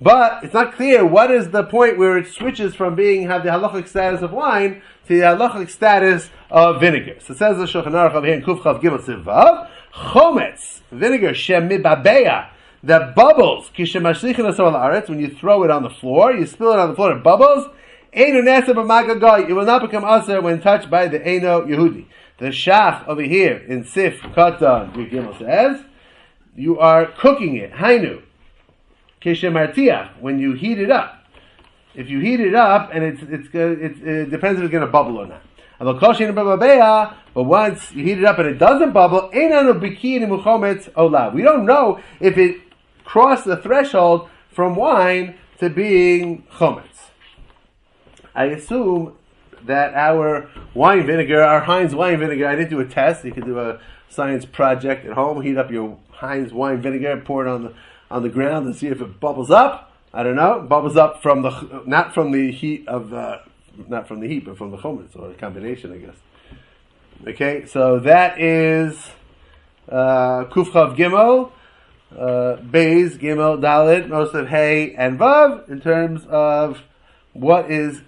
But 0.00 0.44
it's 0.44 0.54
not 0.54 0.74
clear 0.74 1.04
what 1.04 1.30
is 1.30 1.50
the 1.50 1.64
point 1.64 1.98
where 1.98 2.16
it 2.16 2.28
switches 2.28 2.74
from 2.74 2.94
being 2.94 3.26
have 3.28 3.44
the 3.44 3.50
halachic 3.50 3.86
status 3.86 4.22
of 4.22 4.32
wine 4.32 4.80
to 5.06 5.14
the 5.14 5.24
halachic 5.24 5.68
status 5.68 6.30
of 6.50 6.80
vinegar. 6.80 7.16
So 7.20 7.34
it 7.34 7.38
says 7.38 7.58
the 7.58 7.64
Shulchan 7.64 7.92
Aruch 7.92 8.14
over 8.14 8.26
Kuf 8.26 8.62
Chav 8.62 8.80
Gimel 8.80 9.00
Sivav, 9.00 9.68
chometz, 9.92 10.80
vinegar, 10.90 11.34
shem 11.34 11.68
mibabeya, 11.68 12.48
that 12.82 13.14
bubbles, 13.14 13.70
kishem 13.76 15.08
when 15.08 15.20
you 15.20 15.28
throw 15.34 15.64
it 15.64 15.70
on 15.70 15.82
the 15.82 15.90
floor, 15.90 16.32
you 16.32 16.46
spill 16.46 16.72
it 16.72 16.78
on 16.78 16.88
the 16.88 16.94
floor, 16.94 17.12
it 17.12 17.22
bubbles, 17.22 17.68
it 18.12 19.54
will 19.54 19.64
not 19.64 19.82
become 19.82 20.04
aser 20.04 20.40
when 20.40 20.60
touched 20.60 20.90
by 20.90 21.08
the 21.08 21.24
Eno 21.24 21.66
Yehudi. 21.66 22.06
The 22.38 22.46
Shach 22.46 23.06
over 23.06 23.22
here 23.22 23.56
in 23.56 23.84
Sif 23.84 24.20
Katan 24.20 24.92
Gimel 24.94 25.38
says, 25.38 25.84
you 26.56 26.78
are 26.78 27.06
cooking 27.06 27.56
it, 27.56 27.72
Hainu, 27.72 28.22
Keshemartiach, 29.22 30.20
when 30.20 30.38
you 30.38 30.54
heat 30.54 30.78
it 30.78 30.90
up. 30.90 31.24
If 31.94 32.08
you 32.08 32.20
heat 32.20 32.40
it 32.40 32.54
up, 32.54 32.90
and 32.92 33.04
it's, 33.04 33.22
it's, 33.22 33.48
it's 33.52 34.00
it 34.00 34.30
depends 34.30 34.60
if 34.60 34.64
it's 34.64 34.72
going 34.72 34.84
to 34.84 34.90
bubble 34.90 35.18
or 35.18 35.26
not. 35.26 35.42
But 35.78 37.44
once 37.44 37.92
you 37.92 38.04
heat 38.04 38.18
it 38.18 38.24
up 38.24 38.38
and 38.38 38.48
it 38.48 38.58
doesn't 38.58 38.92
bubble, 38.92 39.30
we 39.32 39.48
don't 39.48 41.64
know 41.64 42.00
if 42.20 42.38
it 42.38 42.56
crossed 43.04 43.46
the 43.46 43.56
threshold 43.56 44.28
from 44.50 44.76
wine 44.76 45.36
to 45.58 45.70
being 45.70 46.44
chometz. 46.52 46.84
I 48.34 48.44
assume 48.46 49.16
that 49.66 49.94
our 49.94 50.48
wine 50.74 51.06
vinegar, 51.06 51.42
our 51.42 51.60
Heinz 51.60 51.94
wine 51.94 52.18
vinegar, 52.18 52.46
I 52.46 52.56
didn't 52.56 52.70
do 52.70 52.80
a 52.80 52.86
test. 52.86 53.24
You 53.24 53.32
could 53.32 53.44
do 53.44 53.58
a 53.58 53.80
science 54.08 54.44
project 54.44 55.06
at 55.06 55.12
home. 55.12 55.42
Heat 55.42 55.56
up 55.56 55.70
your 55.70 55.98
Heinz 56.10 56.52
wine 56.52 56.80
vinegar, 56.80 57.22
pour 57.24 57.46
it 57.46 57.50
on 57.50 57.64
the 57.64 57.74
on 58.10 58.22
the 58.22 58.28
ground, 58.28 58.66
and 58.66 58.74
see 58.74 58.88
if 58.88 59.00
it 59.00 59.20
bubbles 59.20 59.50
up. 59.50 59.92
I 60.12 60.22
don't 60.22 60.36
know. 60.36 60.60
Bubbles 60.68 60.96
up 60.96 61.22
from 61.22 61.42
the 61.42 61.82
not 61.86 62.14
from 62.14 62.32
the 62.32 62.50
heat 62.50 62.86
of 62.88 63.10
the 63.10 63.42
not 63.88 64.08
from 64.08 64.20
the 64.20 64.28
heat, 64.28 64.44
but 64.44 64.58
from 64.58 64.70
the 64.70 64.78
chometz 64.78 65.16
or 65.16 65.30
a 65.30 65.34
combination, 65.34 65.92
I 65.92 65.98
guess. 65.98 66.16
Okay, 67.26 67.66
so 67.66 67.98
that 68.00 68.40
is 68.40 69.10
uh, 69.88 70.44
Kufchav 70.44 70.96
Gimel, 70.96 71.52
uh, 72.12 72.60
Beis 72.62 73.18
Gimel 73.18 73.60
Dalit, 73.60 74.08
most 74.08 74.34
of 74.34 74.48
Hay 74.48 74.94
and 74.94 75.18
Vav 75.18 75.68
in 75.68 75.80
terms 75.80 76.24
of 76.26 76.80
what 77.32 77.70
is 77.70 78.00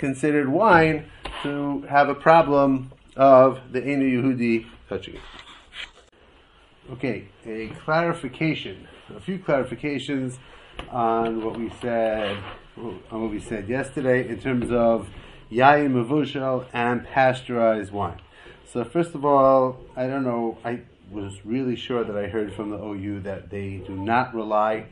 considered 0.00 0.48
wine 0.48 1.04
to 1.42 1.82
have 1.82 2.08
a 2.08 2.14
problem 2.14 2.90
of 3.16 3.60
the 3.70 3.86
Enu 3.86 4.22
Yehudi 4.22 4.66
touching 4.88 5.14
it. 5.14 5.20
Okay, 6.90 7.28
a 7.44 7.68
clarification, 7.84 8.88
a 9.14 9.20
few 9.20 9.38
clarifications 9.38 10.38
on 10.90 11.44
what 11.44 11.58
we 11.58 11.70
said, 11.82 12.36
on 12.78 13.22
what 13.22 13.30
we 13.30 13.40
said 13.40 13.68
yesterday 13.68 14.26
in 14.26 14.40
terms 14.40 14.72
of 14.72 15.06
yayin 15.52 15.92
mavushal 15.92 16.64
and 16.72 17.06
pasteurized 17.06 17.92
wine. 17.92 18.20
So 18.72 18.82
first 18.84 19.14
of 19.14 19.26
all, 19.26 19.78
I 19.96 20.06
don't 20.06 20.24
know, 20.24 20.56
I 20.64 20.80
was 21.10 21.44
really 21.44 21.76
sure 21.76 22.04
that 22.04 22.16
I 22.16 22.26
heard 22.28 22.54
from 22.54 22.70
the 22.70 22.78
OU 22.78 23.20
that 23.20 23.50
they 23.50 23.82
do 23.86 23.94
not 23.94 24.34
rely 24.34 24.86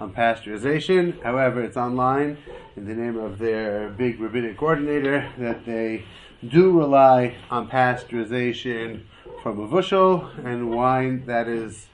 on 0.00 0.12
pasteurization. 0.12 1.22
However, 1.22 1.62
it's 1.62 1.76
online 1.76 2.38
in 2.76 2.86
the 2.86 2.94
name 2.94 3.16
of 3.16 3.38
their 3.38 3.90
big 3.90 4.20
rabbinic 4.20 4.56
coordinator 4.56 5.30
that 5.38 5.64
they 5.64 6.04
do 6.48 6.78
rely 6.78 7.36
on 7.50 7.68
pasteurization 7.68 9.02
from 9.42 9.60
a 9.60 9.66
bushel 9.66 10.30
and 10.44 10.70
wine 10.70 11.24
that 11.26 11.48
is 11.48 11.86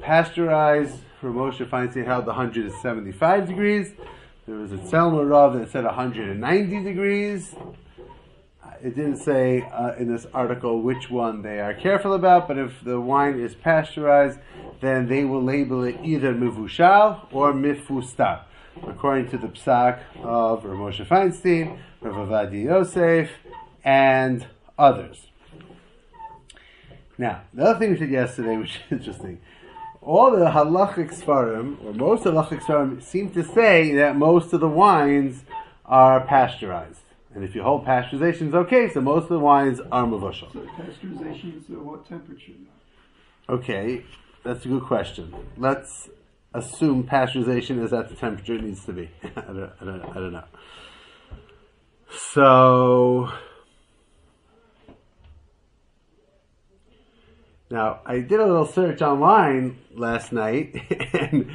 pasteurized. 0.00 0.98
From 1.20 1.36
Moshe 1.36 1.66
Feinstein 1.66 2.04
held 2.04 2.26
175 2.26 3.48
degrees. 3.48 3.92
There 4.46 4.56
was 4.56 4.72
a 4.72 4.76
Tzemach 4.76 5.30
Rav 5.30 5.54
that 5.54 5.70
said 5.70 5.84
190 5.84 6.82
degrees. 6.82 7.54
It 8.84 8.94
didn't 8.96 9.16
say 9.16 9.62
uh, 9.62 9.94
in 9.94 10.12
this 10.12 10.26
article 10.34 10.82
which 10.82 11.08
one 11.08 11.40
they 11.40 11.58
are 11.58 11.72
careful 11.72 12.12
about, 12.12 12.46
but 12.46 12.58
if 12.58 12.84
the 12.84 13.00
wine 13.00 13.40
is 13.40 13.54
pasteurized, 13.54 14.38
then 14.82 15.08
they 15.08 15.24
will 15.24 15.42
label 15.42 15.84
it 15.84 15.96
either 16.04 16.34
mivushal 16.34 17.26
or 17.32 17.54
mifustar, 17.54 18.42
according 18.86 19.30
to 19.30 19.38
the 19.38 19.46
psak 19.46 20.00
of 20.22 20.66
Rav 20.66 20.76
Moshe 20.76 21.06
Feinstein, 21.06 21.78
Rav 22.02 22.28
Ovadia 22.28 22.64
Yosef, 22.64 23.30
and 23.82 24.46
others. 24.78 25.28
Now, 27.16 27.44
the 27.54 27.62
other 27.62 27.78
thing 27.78 27.92
we 27.92 27.96
said 27.96 28.10
yesterday, 28.10 28.56
which 28.58 28.80
is 28.90 28.92
interesting, 28.98 29.40
all 30.02 30.30
the 30.30 30.44
halachic 30.44 31.18
svarim, 31.18 31.82
or 31.82 31.94
most 31.94 32.24
halachic 32.24 32.60
svarim, 32.60 33.02
seem 33.02 33.30
to 33.30 33.44
say 33.44 33.94
that 33.94 34.14
most 34.14 34.52
of 34.52 34.60
the 34.60 34.68
wines 34.68 35.44
are 35.86 36.20
pasteurized. 36.26 37.00
And 37.34 37.42
if 37.42 37.54
you 37.54 37.62
hold 37.62 37.84
pasteurization 37.84 38.48
is 38.48 38.54
okay, 38.54 38.88
so 38.92 39.00
most 39.00 39.24
of 39.24 39.28
the 39.30 39.40
wines 39.40 39.80
are 39.90 40.06
mavushal. 40.06 40.52
So 40.52 40.60
pasteurization 40.78 41.60
is 41.60 41.68
at 41.68 41.78
what 41.78 42.08
temperature? 42.08 42.52
Okay, 43.48 44.04
that's 44.44 44.64
a 44.64 44.68
good 44.68 44.84
question. 44.84 45.34
Let's 45.56 46.08
assume 46.54 47.04
pasteurization 47.04 47.82
is 47.82 47.92
at 47.92 48.08
the 48.08 48.14
temperature 48.14 48.54
it 48.54 48.62
needs 48.62 48.84
to 48.86 48.92
be. 48.92 49.10
I, 49.24 49.40
don't, 49.40 49.72
I, 49.80 49.84
don't, 49.84 50.02
I 50.04 50.14
don't 50.14 50.32
know. 50.32 50.44
So, 52.16 53.32
now 57.68 58.00
I 58.06 58.20
did 58.20 58.38
a 58.38 58.46
little 58.46 58.66
search 58.66 59.02
online 59.02 59.78
last 59.92 60.32
night, 60.32 60.76
and 61.12 61.50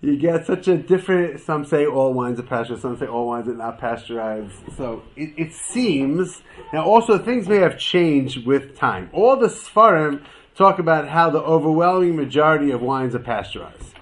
you 0.00 0.16
get 0.16 0.46
such 0.46 0.68
a 0.68 0.76
different. 0.76 1.40
Some 1.40 1.64
say 1.64 1.86
all 1.86 2.12
wines 2.12 2.38
are 2.38 2.44
pasteurized. 2.44 2.82
Some 2.82 2.98
say 2.98 3.06
all 3.06 3.26
wines 3.26 3.48
are 3.48 3.54
not 3.54 3.78
pasteurized. 3.78 4.54
So 4.76 5.02
it, 5.16 5.34
it 5.36 5.52
seems. 5.52 6.42
Now, 6.72 6.84
also 6.84 7.18
things 7.18 7.48
may 7.48 7.56
have 7.56 7.78
changed 7.78 8.46
with 8.46 8.76
time. 8.76 9.10
All 9.12 9.36
the 9.36 9.48
Sfarim 9.48 10.24
talk 10.54 10.78
about 10.78 11.08
how 11.08 11.30
the 11.30 11.40
overwhelming 11.40 12.16
majority 12.16 12.70
of 12.70 12.80
wines 12.80 13.14
are 13.14 13.20
pasteurized, 13.20 13.94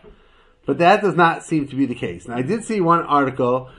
but 0.66 0.78
that 0.78 1.00
does 1.00 1.14
not 1.14 1.44
seem 1.44 1.68
to 1.68 1.76
be 1.76 1.86
the 1.86 1.94
case. 1.94 2.28
Now, 2.28 2.36
I 2.36 2.42
did 2.42 2.64
see 2.64 2.80
one 2.80 3.02
article 3.02 3.70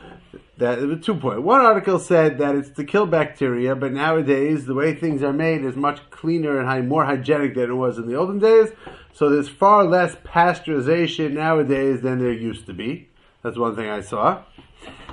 that 0.58 1.02
two 1.04 1.15
point. 1.15 1.43
One 1.43 1.62
article 1.62 2.00
said 2.00 2.38
that 2.39 2.56
it's 2.56 2.70
to 2.72 2.84
kill 2.84 3.06
bacteria, 3.06 3.76
but 3.76 3.93
nowadays 3.93 4.65
the 4.65 4.74
way 4.74 4.93
things 4.93 5.22
are 5.22 5.34
made 5.34 5.63
is 5.63 5.76
much 5.76 6.10
cleaner 6.10 6.60
and 6.60 6.89
more 6.89 7.06
hygienic 7.06 7.56
than 7.56 7.70
it 7.70 7.76
was 7.76 7.98
in 7.98 8.08
the 8.08 8.15
olden 8.15 8.39
days. 8.39 8.70
So 9.13 9.30
there's 9.30 9.50
far 9.50 9.84
less 9.84 10.15
pasteurization 10.15 11.34
nowadays 11.34 12.02
than 12.02 12.20
there 12.20 12.34
used 12.34 12.65
to 12.67 12.74
be. 12.74 13.10
That's 13.43 13.58
one 13.58 13.76
thing 13.76 13.89
I 13.89 14.02
saw. 14.02 14.43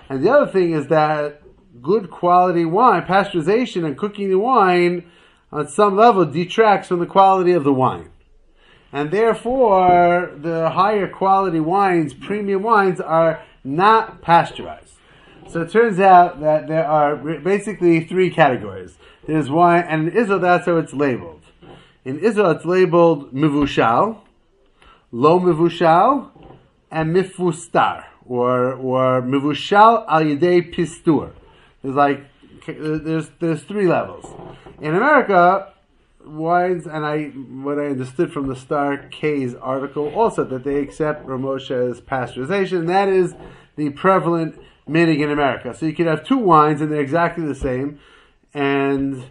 And 0.09 0.25
the 0.25 0.31
other 0.31 0.51
thing 0.51 0.73
is 0.73 0.89
that 0.89 1.43
good 1.83 2.11
quality 2.11 2.65
wine, 2.65 3.03
pasteurization 3.03 3.85
and 3.85 3.97
cooking 3.97 4.31
the 4.31 4.39
wine 4.39 5.05
on 5.53 5.69
some 5.69 5.97
level 5.97 6.25
detracts 6.25 6.89
from 6.89 7.01
the 7.01 7.07
quality 7.07 7.53
of 7.53 7.65
the 7.65 7.73
wine. 7.73 8.11
And 8.93 9.11
therefore, 9.11 10.33
the 10.37 10.71
higher 10.71 11.09
quality 11.09 11.61
wines, 11.61 12.15
premium 12.15 12.63
wines, 12.63 13.01
are 13.01 13.43
not 13.65 14.23
pasteurized. 14.23 14.84
So 15.49 15.63
it 15.63 15.71
turns 15.71 16.01
out 16.01 16.41
that 16.41 16.67
there 16.69 16.87
are 16.87 17.17
basically 17.17 18.05
three 18.05 18.31
categories. 18.31 18.99
There's 19.27 19.51
wine, 19.51 19.85
and 19.89 20.09
in 20.09 20.17
Israel 20.17 20.41
that's 20.41 20.67
how 20.67 20.77
it's 20.77 20.93
labeled. 20.93 21.43
In 22.05 22.19
Israel 22.19 22.51
it's 22.51 22.65
labeled 22.65 23.33
mivushal, 23.33 24.19
lo 25.13 25.41
mivushal, 25.41 26.31
and 26.91 27.15
mifustar, 27.15 28.05
or 28.27 28.75
or 28.75 29.23
mivushal 29.23 30.05
al 30.09 30.23
yedei 30.23 30.75
pistur. 30.75 31.33
There's 31.83 31.95
like 31.95 32.25
there's 32.67 33.31
there's 33.41 33.63
three 33.63 33.87
levels. 33.87 34.27
In 34.81 34.95
America, 34.95 35.73
wines, 36.27 36.87
and 36.87 37.05
I 37.05 37.27
what 37.63 37.79
I 37.79 37.87
understood 37.87 38.33
from 38.33 38.49
the 38.49 38.57
Star 38.57 38.99
K's 39.11 39.55
article 39.55 40.13
also 40.15 40.45
that 40.45 40.65
they 40.65 40.81
accept 40.81 41.27
Ramosha's 41.27 42.01
pasteurization. 42.01 42.87
That 42.87 43.09
is 43.09 43.35
the 43.77 43.91
prevalent 43.91 44.59
minig 44.89 45.21
in 45.23 45.31
America. 45.31 45.75
So 45.75 45.87
you 45.87 45.95
could 45.95 46.07
have 46.07 46.25
two 46.25 46.39
wines 46.39 46.81
and 46.81 46.91
they're 46.93 47.01
exactly 47.01 47.47
the 47.47 47.55
same, 47.55 47.99
and 48.53 49.25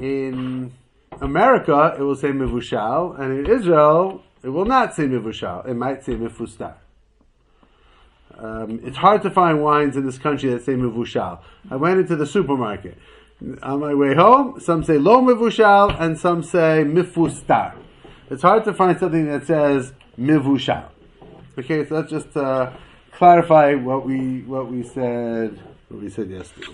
in 0.00 0.72
America 1.20 1.96
it 1.98 2.02
will 2.02 2.16
say 2.16 2.28
mivushal, 2.28 3.18
and 3.18 3.46
in 3.46 3.52
Israel 3.52 4.22
it 4.42 4.50
will 4.50 4.64
not 4.64 4.94
say 4.94 5.04
mivushal. 5.04 5.66
It 5.66 5.74
might 5.74 6.04
say 6.04 6.14
mifustar. 6.14 6.74
Um, 8.38 8.80
it's 8.84 8.96
hard 8.96 9.22
to 9.22 9.30
find 9.30 9.62
wines 9.62 9.96
in 9.96 10.06
this 10.06 10.18
country 10.18 10.50
that 10.50 10.64
say 10.64 10.74
mivushal. 10.74 11.40
I 11.70 11.76
went 11.76 11.98
into 11.98 12.14
the 12.14 12.26
supermarket. 12.26 12.96
On 13.62 13.80
my 13.80 13.94
way 13.94 14.14
home, 14.14 14.58
some 14.60 14.82
say 14.82 14.98
lo 14.98 15.20
mivushal 15.20 16.00
and 16.00 16.18
some 16.18 16.42
say 16.42 16.84
mifustar. 16.84 17.74
It's 18.30 18.42
hard 18.42 18.64
to 18.64 18.72
find 18.72 18.98
something 18.98 19.26
that 19.26 19.46
says 19.46 19.92
mivushal. 20.18 20.84
Okay, 21.58 21.86
so 21.86 22.00
that's 22.00 22.10
just 22.10 22.36
uh, 22.36 22.70
clarify 23.18 23.74
what 23.74 24.06
we 24.06 24.42
what 24.42 24.70
we 24.70 24.80
said 24.84 25.58
what 25.88 26.00
we 26.00 26.08
said 26.08 26.30
yesterday. 26.30 26.68